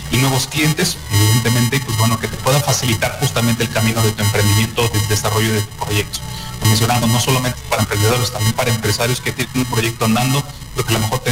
y 0.09 0.17
nuevos 0.19 0.47
clientes, 0.47 0.95
evidentemente, 1.11 1.81
pues 1.81 1.97
bueno, 1.97 2.17
que 2.17 2.29
te 2.29 2.37
pueda 2.37 2.61
facilitar 2.61 3.19
justamente 3.19 3.63
el 3.63 3.69
camino 3.71 4.01
de 4.03 4.13
tu 4.13 4.23
emprendimiento, 4.23 4.87
del 4.87 5.05
desarrollo 5.09 5.51
de 5.51 5.59
tu 5.59 5.85
proyecto. 5.85 6.19
No 7.07 7.19
solamente 7.19 7.59
para 7.69 7.81
emprendedores, 7.81 8.31
también 8.31 8.53
para 8.53 8.71
empresarios 8.71 9.21
que 9.21 9.31
tienen 9.31 9.51
un 9.55 9.65
proyecto 9.65 10.05
andando, 10.05 10.43
pero 10.75 10.87
que 10.87 10.95
a 10.95 10.97
lo 10.97 11.05
mejor 11.05 11.19
te, 11.19 11.31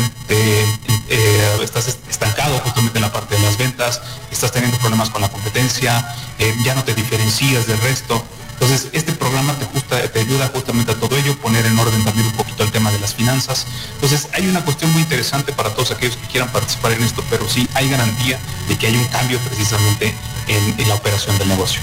eh, 1.10 1.58
estás 1.62 1.98
estancado 2.10 2.58
justamente 2.60 2.98
en 2.98 3.02
la 3.04 3.12
parte 3.12 3.36
de 3.36 3.42
las 3.42 3.58
ventas, 3.58 4.02
estás 4.32 4.52
teniendo 4.52 4.78
problemas 4.80 5.10
con 5.10 5.22
la 5.22 5.30
competencia, 5.30 6.16
eh, 6.40 6.56
ya 6.64 6.74
no 6.76 6.84
te 6.84 6.94
diferencias 6.94 7.68
del 7.68 7.80
resto. 7.80 8.24
Entonces, 8.54 8.88
este 8.94 9.12
programa 9.12 9.54
te, 9.56 10.08
te 10.08 10.20
ayuda 10.20 10.48
justamente 10.48 10.94
a 10.94 10.96
todo 10.96 11.18
ello, 11.18 11.36
poner 11.38 11.66
en 11.66 11.78
orden 11.78 12.04
también 12.06 12.28
un 12.28 12.34
poquito 12.34 12.64
el 12.64 12.72
tema 12.72 12.90
de 12.92 13.00
las 13.00 13.14
finanzas. 13.14 13.68
Entonces, 13.96 14.30
hay 14.34 14.48
una 14.48 14.64
cuestión 14.64 14.92
muy 14.94 15.02
interesante 15.02 15.52
para 15.52 15.72
todos 15.72 15.92
aquellos 15.92 16.16
que 16.16 16.28
quieran 16.28 16.50
participar 16.52 16.94
en 16.94 17.04
esto, 17.04 17.24
pero 17.30 17.48
sí 17.50 17.68
hay 17.74 17.90
garantía 17.90 18.40
de 18.70 18.78
que 18.78 18.88
hay 18.88 18.96
un 18.96 19.06
cambio 19.06 19.40
precisamente 19.40 20.16
en, 20.48 20.88
la 20.88 20.96
operación 20.96 21.38
del 21.38 21.50
negocio. 21.50 21.82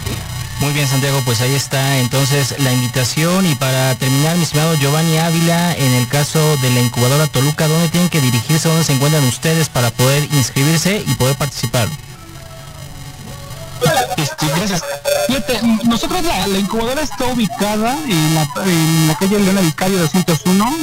Muy 0.62 0.72
bien, 0.75 0.87
Santiago, 0.87 1.20
pues 1.25 1.40
ahí 1.40 1.57
está 1.57 1.98
entonces 1.98 2.55
la 2.61 2.72
invitación. 2.72 3.44
Y 3.46 3.57
para 3.57 3.96
terminar, 3.96 4.37
mi 4.37 4.44
estimado 4.44 4.75
Giovanni 4.77 5.18
Ávila, 5.18 5.75
en 5.75 5.92
el 5.92 6.07
caso 6.07 6.57
de 6.59 6.70
la 6.70 6.79
incubadora 6.79 7.27
Toluca, 7.27 7.66
¿dónde 7.66 7.88
tienen 7.88 8.09
que 8.09 8.20
dirigirse? 8.20 8.68
¿Dónde 8.68 8.85
se 8.85 8.92
encuentran 8.92 9.25
ustedes 9.25 9.68
para 9.68 9.90
poder 9.90 10.22
inscribirse 10.33 11.03
y 11.05 11.14
poder 11.14 11.35
participar? 11.35 11.88
Este, 14.16 14.46
gracias. 14.46 14.85
nosotros 15.83 16.22
la, 16.22 16.46
incubadora 16.57 17.03
está 17.03 17.27
ubicada 17.27 17.98
en 18.07 18.35
la, 18.37 19.16
calle 19.18 19.40
Leona 19.40 19.62
Vicario 19.62 19.98
201, 19.98 20.77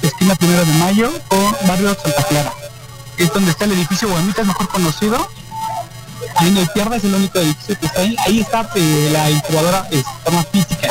esquina 0.00 0.34
primero 0.36 0.64
de 0.64 0.72
mayo, 0.72 1.12
o 1.28 1.66
barrio 1.66 1.94
Santa 2.02 2.22
Clara. 2.22 2.52
Es 3.18 3.30
donde 3.30 3.50
está 3.50 3.66
el 3.66 3.72
edificio 3.72 4.08
Guamitas, 4.08 4.46
mejor 4.46 4.68
conocido. 4.68 5.28
Ahí 6.42 6.50
no 6.50 6.60
hay 6.60 6.66
pierda, 6.74 6.96
es 6.96 7.04
el 7.04 7.14
único 7.14 7.38
edificio 7.38 7.78
que 7.78 7.86
está 7.86 8.00
ahí. 8.00 8.16
Ahí 8.26 8.40
está 8.40 8.68
la 8.74 9.30
incubadora 9.30 9.88
más 10.32 10.46
física. 10.52 10.88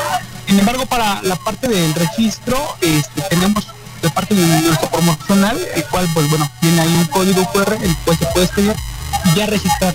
Sin 0.48 0.60
embargo, 0.60 0.86
para 0.86 1.22
la 1.22 1.36
parte 1.36 1.68
del 1.68 1.94
registro, 1.94 2.58
este, 2.82 3.22
tenemos 3.30 3.68
de 4.02 4.10
parte 4.10 4.34
de 4.34 4.62
nuestro 4.62 4.90
promocional, 4.90 5.60
el 5.76 5.86
cual, 5.86 6.10
pues 6.14 6.30
bueno, 6.30 6.50
tiene 6.60 6.82
ahí 6.82 6.94
un 6.96 7.06
código 7.06 7.46
QR, 7.52 7.74
el 7.82 7.96
cual 7.98 8.18
se 8.18 8.26
puede 8.28 8.46
escribir 8.46 8.76
y 9.26 9.36
ya 9.36 9.46
registrar 9.46 9.94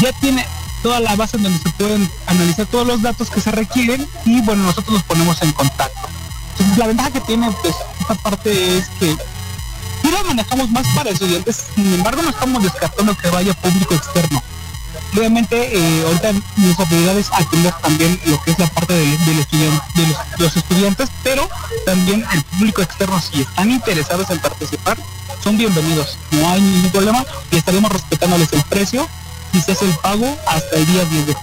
ya 0.00 0.12
tiene 0.14 0.46
toda 0.82 0.98
la 1.00 1.14
base 1.14 1.36
donde 1.36 1.58
se 1.58 1.68
pueden 1.70 2.10
analizar 2.26 2.66
todos 2.66 2.86
los 2.86 3.02
datos 3.02 3.30
que 3.30 3.40
se 3.40 3.50
requieren 3.50 4.06
y 4.24 4.40
bueno, 4.42 4.62
nosotros 4.62 4.94
nos 4.94 5.02
ponemos 5.02 5.40
en 5.42 5.52
contacto. 5.52 6.08
Entonces 6.52 6.78
la 6.78 6.86
ventaja 6.86 7.10
que 7.10 7.20
tiene 7.20 7.50
pues 7.62 7.74
esta 8.00 8.14
parte 8.14 8.78
es 8.78 8.88
que 8.98 9.14
sí 10.02 10.10
lo 10.10 10.24
manejamos 10.24 10.70
más 10.70 10.86
para 10.94 11.10
estudiantes, 11.10 11.64
sin 11.74 11.92
embargo 11.92 12.22
no 12.22 12.30
estamos 12.30 12.62
descartando 12.62 13.16
que 13.16 13.28
vaya 13.28 13.52
público 13.54 13.94
externo. 13.94 14.42
Obviamente 15.16 15.76
eh, 15.76 16.04
ahorita 16.06 16.32
nuestra 16.56 16.86
prioridad 16.86 17.18
es 17.18 17.30
atender 17.32 17.72
también 17.82 18.20
lo 18.26 18.40
que 18.42 18.52
es 18.52 18.58
la 18.58 18.66
parte 18.68 18.94
del, 18.94 19.38
estudiante, 19.38 19.84
de 19.96 20.16
los, 20.38 20.56
estudiantes, 20.56 21.08
pero 21.24 21.48
también 21.84 22.24
el 22.32 22.42
público 22.44 22.82
externo 22.82 23.20
si 23.20 23.42
están 23.42 23.70
interesados 23.70 24.30
en 24.30 24.38
participar, 24.38 24.96
son 25.42 25.58
bienvenidos, 25.58 26.16
no 26.30 26.48
hay 26.48 26.60
ningún 26.60 26.90
problema 26.90 27.24
y 27.50 27.56
estaremos 27.56 27.92
respetándoles 27.92 28.52
el 28.52 28.62
precio 28.62 29.08
y 29.52 29.60
se 29.60 29.72
hace 29.72 29.84
el 29.86 29.94
pago 29.96 30.36
hasta 30.46 30.76
el 30.76 30.86
día 30.86 31.04
10 31.04 31.26
de. 31.26 31.36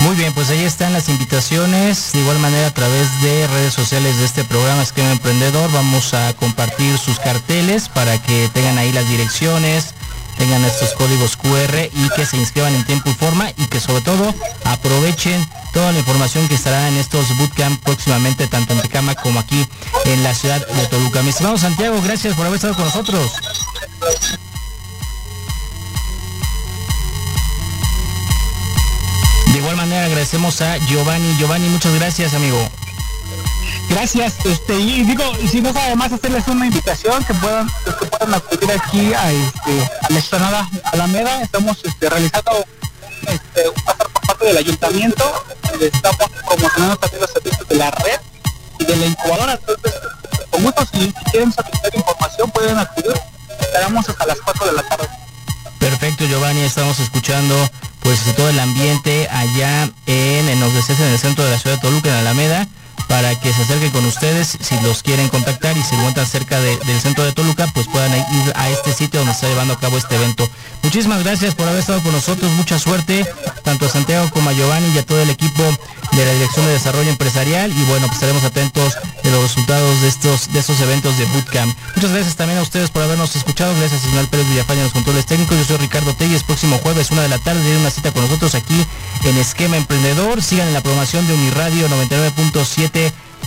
Muy 0.00 0.14
bien, 0.14 0.32
pues 0.34 0.50
ahí 0.50 0.62
están 0.62 0.92
las 0.92 1.08
invitaciones. 1.08 2.12
De 2.12 2.20
igual 2.20 2.38
manera, 2.38 2.66
a 2.66 2.74
través 2.74 3.22
de 3.22 3.46
redes 3.46 3.72
sociales 3.72 4.18
de 4.18 4.24
este 4.24 4.44
programa 4.44 4.82
Esquema 4.82 5.12
Emprendedor, 5.12 5.70
vamos 5.72 6.12
a 6.12 6.34
compartir 6.34 6.98
sus 6.98 7.18
carteles 7.18 7.88
para 7.88 8.20
que 8.20 8.50
tengan 8.52 8.78
ahí 8.78 8.92
las 8.92 9.08
direcciones, 9.08 9.94
tengan 10.36 10.64
estos 10.64 10.92
códigos 10.94 11.36
QR 11.36 11.88
y 11.92 12.08
que 12.14 12.26
se 12.26 12.36
inscriban 12.36 12.74
en 12.74 12.84
tiempo 12.84 13.10
y 13.10 13.14
forma 13.14 13.50
y 13.56 13.66
que 13.66 13.80
sobre 13.80 14.02
todo 14.02 14.34
aprovechen 14.64 15.44
toda 15.72 15.92
la 15.92 15.98
información 15.98 16.46
que 16.48 16.54
estará 16.54 16.88
en 16.88 16.96
estos 16.96 17.36
bootcamp 17.36 17.82
próximamente, 17.82 18.46
tanto 18.46 18.72
en 18.72 18.80
Tecama 18.80 19.14
como 19.14 19.40
aquí 19.40 19.66
en 20.04 20.22
la 20.22 20.34
ciudad 20.34 20.66
de 20.66 20.86
Toluca. 20.86 21.22
Mi 21.22 21.30
estimado 21.30 21.58
Santiago, 21.58 22.00
gracias 22.02 22.34
por 22.34 22.46
haber 22.46 22.56
estado 22.56 22.74
con 22.74 22.84
nosotros. 22.84 23.32
De 29.52 29.58
igual 29.58 29.76
manera 29.76 30.04
agradecemos 30.04 30.60
a 30.60 30.76
Giovanni. 30.78 31.34
Giovanni, 31.38 31.68
muchas 31.68 31.94
gracias, 31.94 32.34
amigo. 32.34 32.58
Gracias, 33.88 34.44
este, 34.44 34.74
y 34.78 35.04
digo, 35.04 35.22
si 35.48 35.60
no 35.60 35.72
sabe 35.72 35.94
más 35.94 36.12
hacerles 36.12 36.46
una 36.48 36.66
invitación 36.66 37.22
que 37.24 37.34
puedan, 37.34 37.70
que 37.84 38.06
puedan 38.06 38.34
acudir 38.34 38.70
aquí 38.72 39.14
a 39.14 39.30
este, 39.30 39.90
a 40.02 40.10
la 40.10 40.18
explanada 40.18 40.68
Alameda, 40.92 41.40
estamos 41.42 41.78
este, 41.84 42.10
realizando 42.10 42.64
este, 43.28 43.68
un 43.68 43.84
pasar 43.84 44.08
por 44.08 44.26
parte 44.26 44.46
del 44.46 44.56
ayuntamiento, 44.56 45.44
estamos 45.80 46.16
promocionando 46.46 46.96
también 46.96 47.20
los 47.22 47.30
servicios 47.30 47.68
de 47.68 47.74
la 47.76 47.90
red 47.92 48.20
y 48.80 48.84
de 48.84 48.96
la 48.96 49.06
incubadora, 49.06 49.52
entonces 49.52 49.92
con 50.50 50.62
gusto 50.64 50.84
si 50.92 51.12
quieren 51.30 51.52
solicitar 51.52 51.94
información 51.94 52.50
pueden 52.50 52.78
acudir, 52.78 53.14
estaremos 53.60 54.08
hasta 54.08 54.26
las 54.26 54.38
4 54.44 54.66
de 54.66 54.72
la 54.72 54.82
tarde. 54.82 55.08
Perfecto, 55.78 56.24
Giovanni, 56.26 56.62
estamos 56.62 56.98
escuchando 56.98 57.54
pues 58.00 58.18
todo 58.36 58.48
el 58.48 58.58
ambiente 58.58 59.28
allá 59.30 59.84
en, 60.06 60.48
en, 60.48 60.62
en 60.62 60.62
el 60.62 61.18
centro 61.18 61.44
de 61.44 61.50
la 61.52 61.58
ciudad 61.58 61.76
de 61.76 61.82
Toluca, 61.82 62.08
en 62.08 62.16
Alameda 62.16 62.68
para 63.08 63.38
que 63.38 63.52
se 63.52 63.62
acerquen 63.62 63.90
con 63.90 64.04
ustedes 64.04 64.58
si 64.60 64.80
los 64.80 65.02
quieren 65.02 65.28
contactar 65.28 65.76
y 65.76 65.82
se 65.82 65.94
encuentran 65.94 66.26
cerca 66.26 66.60
del 66.60 67.00
centro 67.00 67.24
de 67.24 67.32
Toluca, 67.32 67.66
pues 67.72 67.86
puedan 67.86 68.12
ir 68.12 68.52
a 68.54 68.68
este 68.70 68.92
sitio 68.92 69.20
donde 69.20 69.32
está 69.32 69.48
llevando 69.48 69.74
a 69.74 69.80
cabo 69.80 69.98
este 69.98 70.16
evento. 70.16 70.48
Muchísimas 70.82 71.22
gracias 71.22 71.54
por 71.54 71.66
haber 71.68 71.80
estado 71.80 72.02
con 72.02 72.12
nosotros, 72.12 72.50
mucha 72.52 72.78
suerte, 72.78 73.26
tanto 73.62 73.86
a 73.86 73.88
Santiago 73.88 74.30
como 74.30 74.50
a 74.50 74.52
Giovanni 74.52 74.88
y 74.94 74.98
a 74.98 75.06
todo 75.06 75.20
el 75.22 75.30
equipo 75.30 75.62
de 76.12 76.24
la 76.24 76.32
Dirección 76.32 76.66
de 76.66 76.72
Desarrollo 76.72 77.10
Empresarial 77.10 77.72
y 77.72 77.84
bueno, 77.84 78.06
pues 78.06 78.14
estaremos 78.14 78.44
atentos 78.44 78.96
de 79.22 79.30
los 79.30 79.42
resultados 79.42 80.00
de 80.00 80.08
estos, 80.08 80.52
de 80.52 80.60
estos 80.60 80.80
eventos 80.80 81.18
de 81.18 81.24
Bootcamp. 81.26 81.76
Muchas 81.94 82.12
gracias 82.12 82.36
también 82.36 82.58
a 82.58 82.62
ustedes 82.62 82.90
por 82.90 83.02
habernos 83.02 83.34
escuchado, 83.36 83.74
gracias 83.76 84.04
a 84.04 84.08
Ismael 84.08 84.28
Pérez 84.28 84.48
Villafaña 84.48 84.80
en 84.80 84.84
los 84.84 84.92
controles 84.92 85.26
técnicos, 85.26 85.58
yo 85.58 85.64
soy 85.64 85.76
Ricardo 85.78 86.14
Telles, 86.14 86.42
próximo 86.42 86.78
jueves, 86.78 87.10
una 87.10 87.22
de 87.22 87.28
la 87.28 87.38
tarde, 87.38 87.62
de 87.62 87.76
una 87.76 87.90
cita 87.90 88.12
con 88.12 88.22
nosotros 88.22 88.54
aquí 88.54 88.86
en 89.24 89.36
Esquema 89.38 89.76
Emprendedor, 89.76 90.42
sigan 90.42 90.68
en 90.68 90.74
la 90.74 90.82
programación 90.82 91.26
de 91.26 91.34
Uniradio 91.34 91.88
99.7 91.88 92.95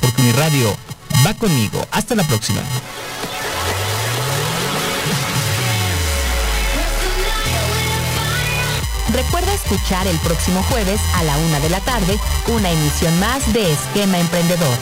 porque 0.01 0.21
mi 0.21 0.31
radio 0.31 0.75
va 1.25 1.33
conmigo. 1.33 1.85
Hasta 1.91 2.15
la 2.15 2.23
próxima. 2.23 2.61
Recuerda 9.13 9.53
escuchar 9.53 10.07
el 10.07 10.17
próximo 10.19 10.63
jueves 10.63 11.01
a 11.15 11.23
la 11.23 11.35
una 11.37 11.59
de 11.59 11.69
la 11.69 11.79
tarde 11.79 12.17
una 12.47 12.69
emisión 12.69 13.19
más 13.19 13.51
de 13.53 13.71
Esquema 13.71 14.19
Emprendedor. 14.19 14.77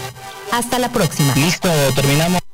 Hasta 0.52 0.80
la 0.80 0.90
próxima. 0.90 1.34
Listo, 1.36 1.70
terminamos. 1.96 2.47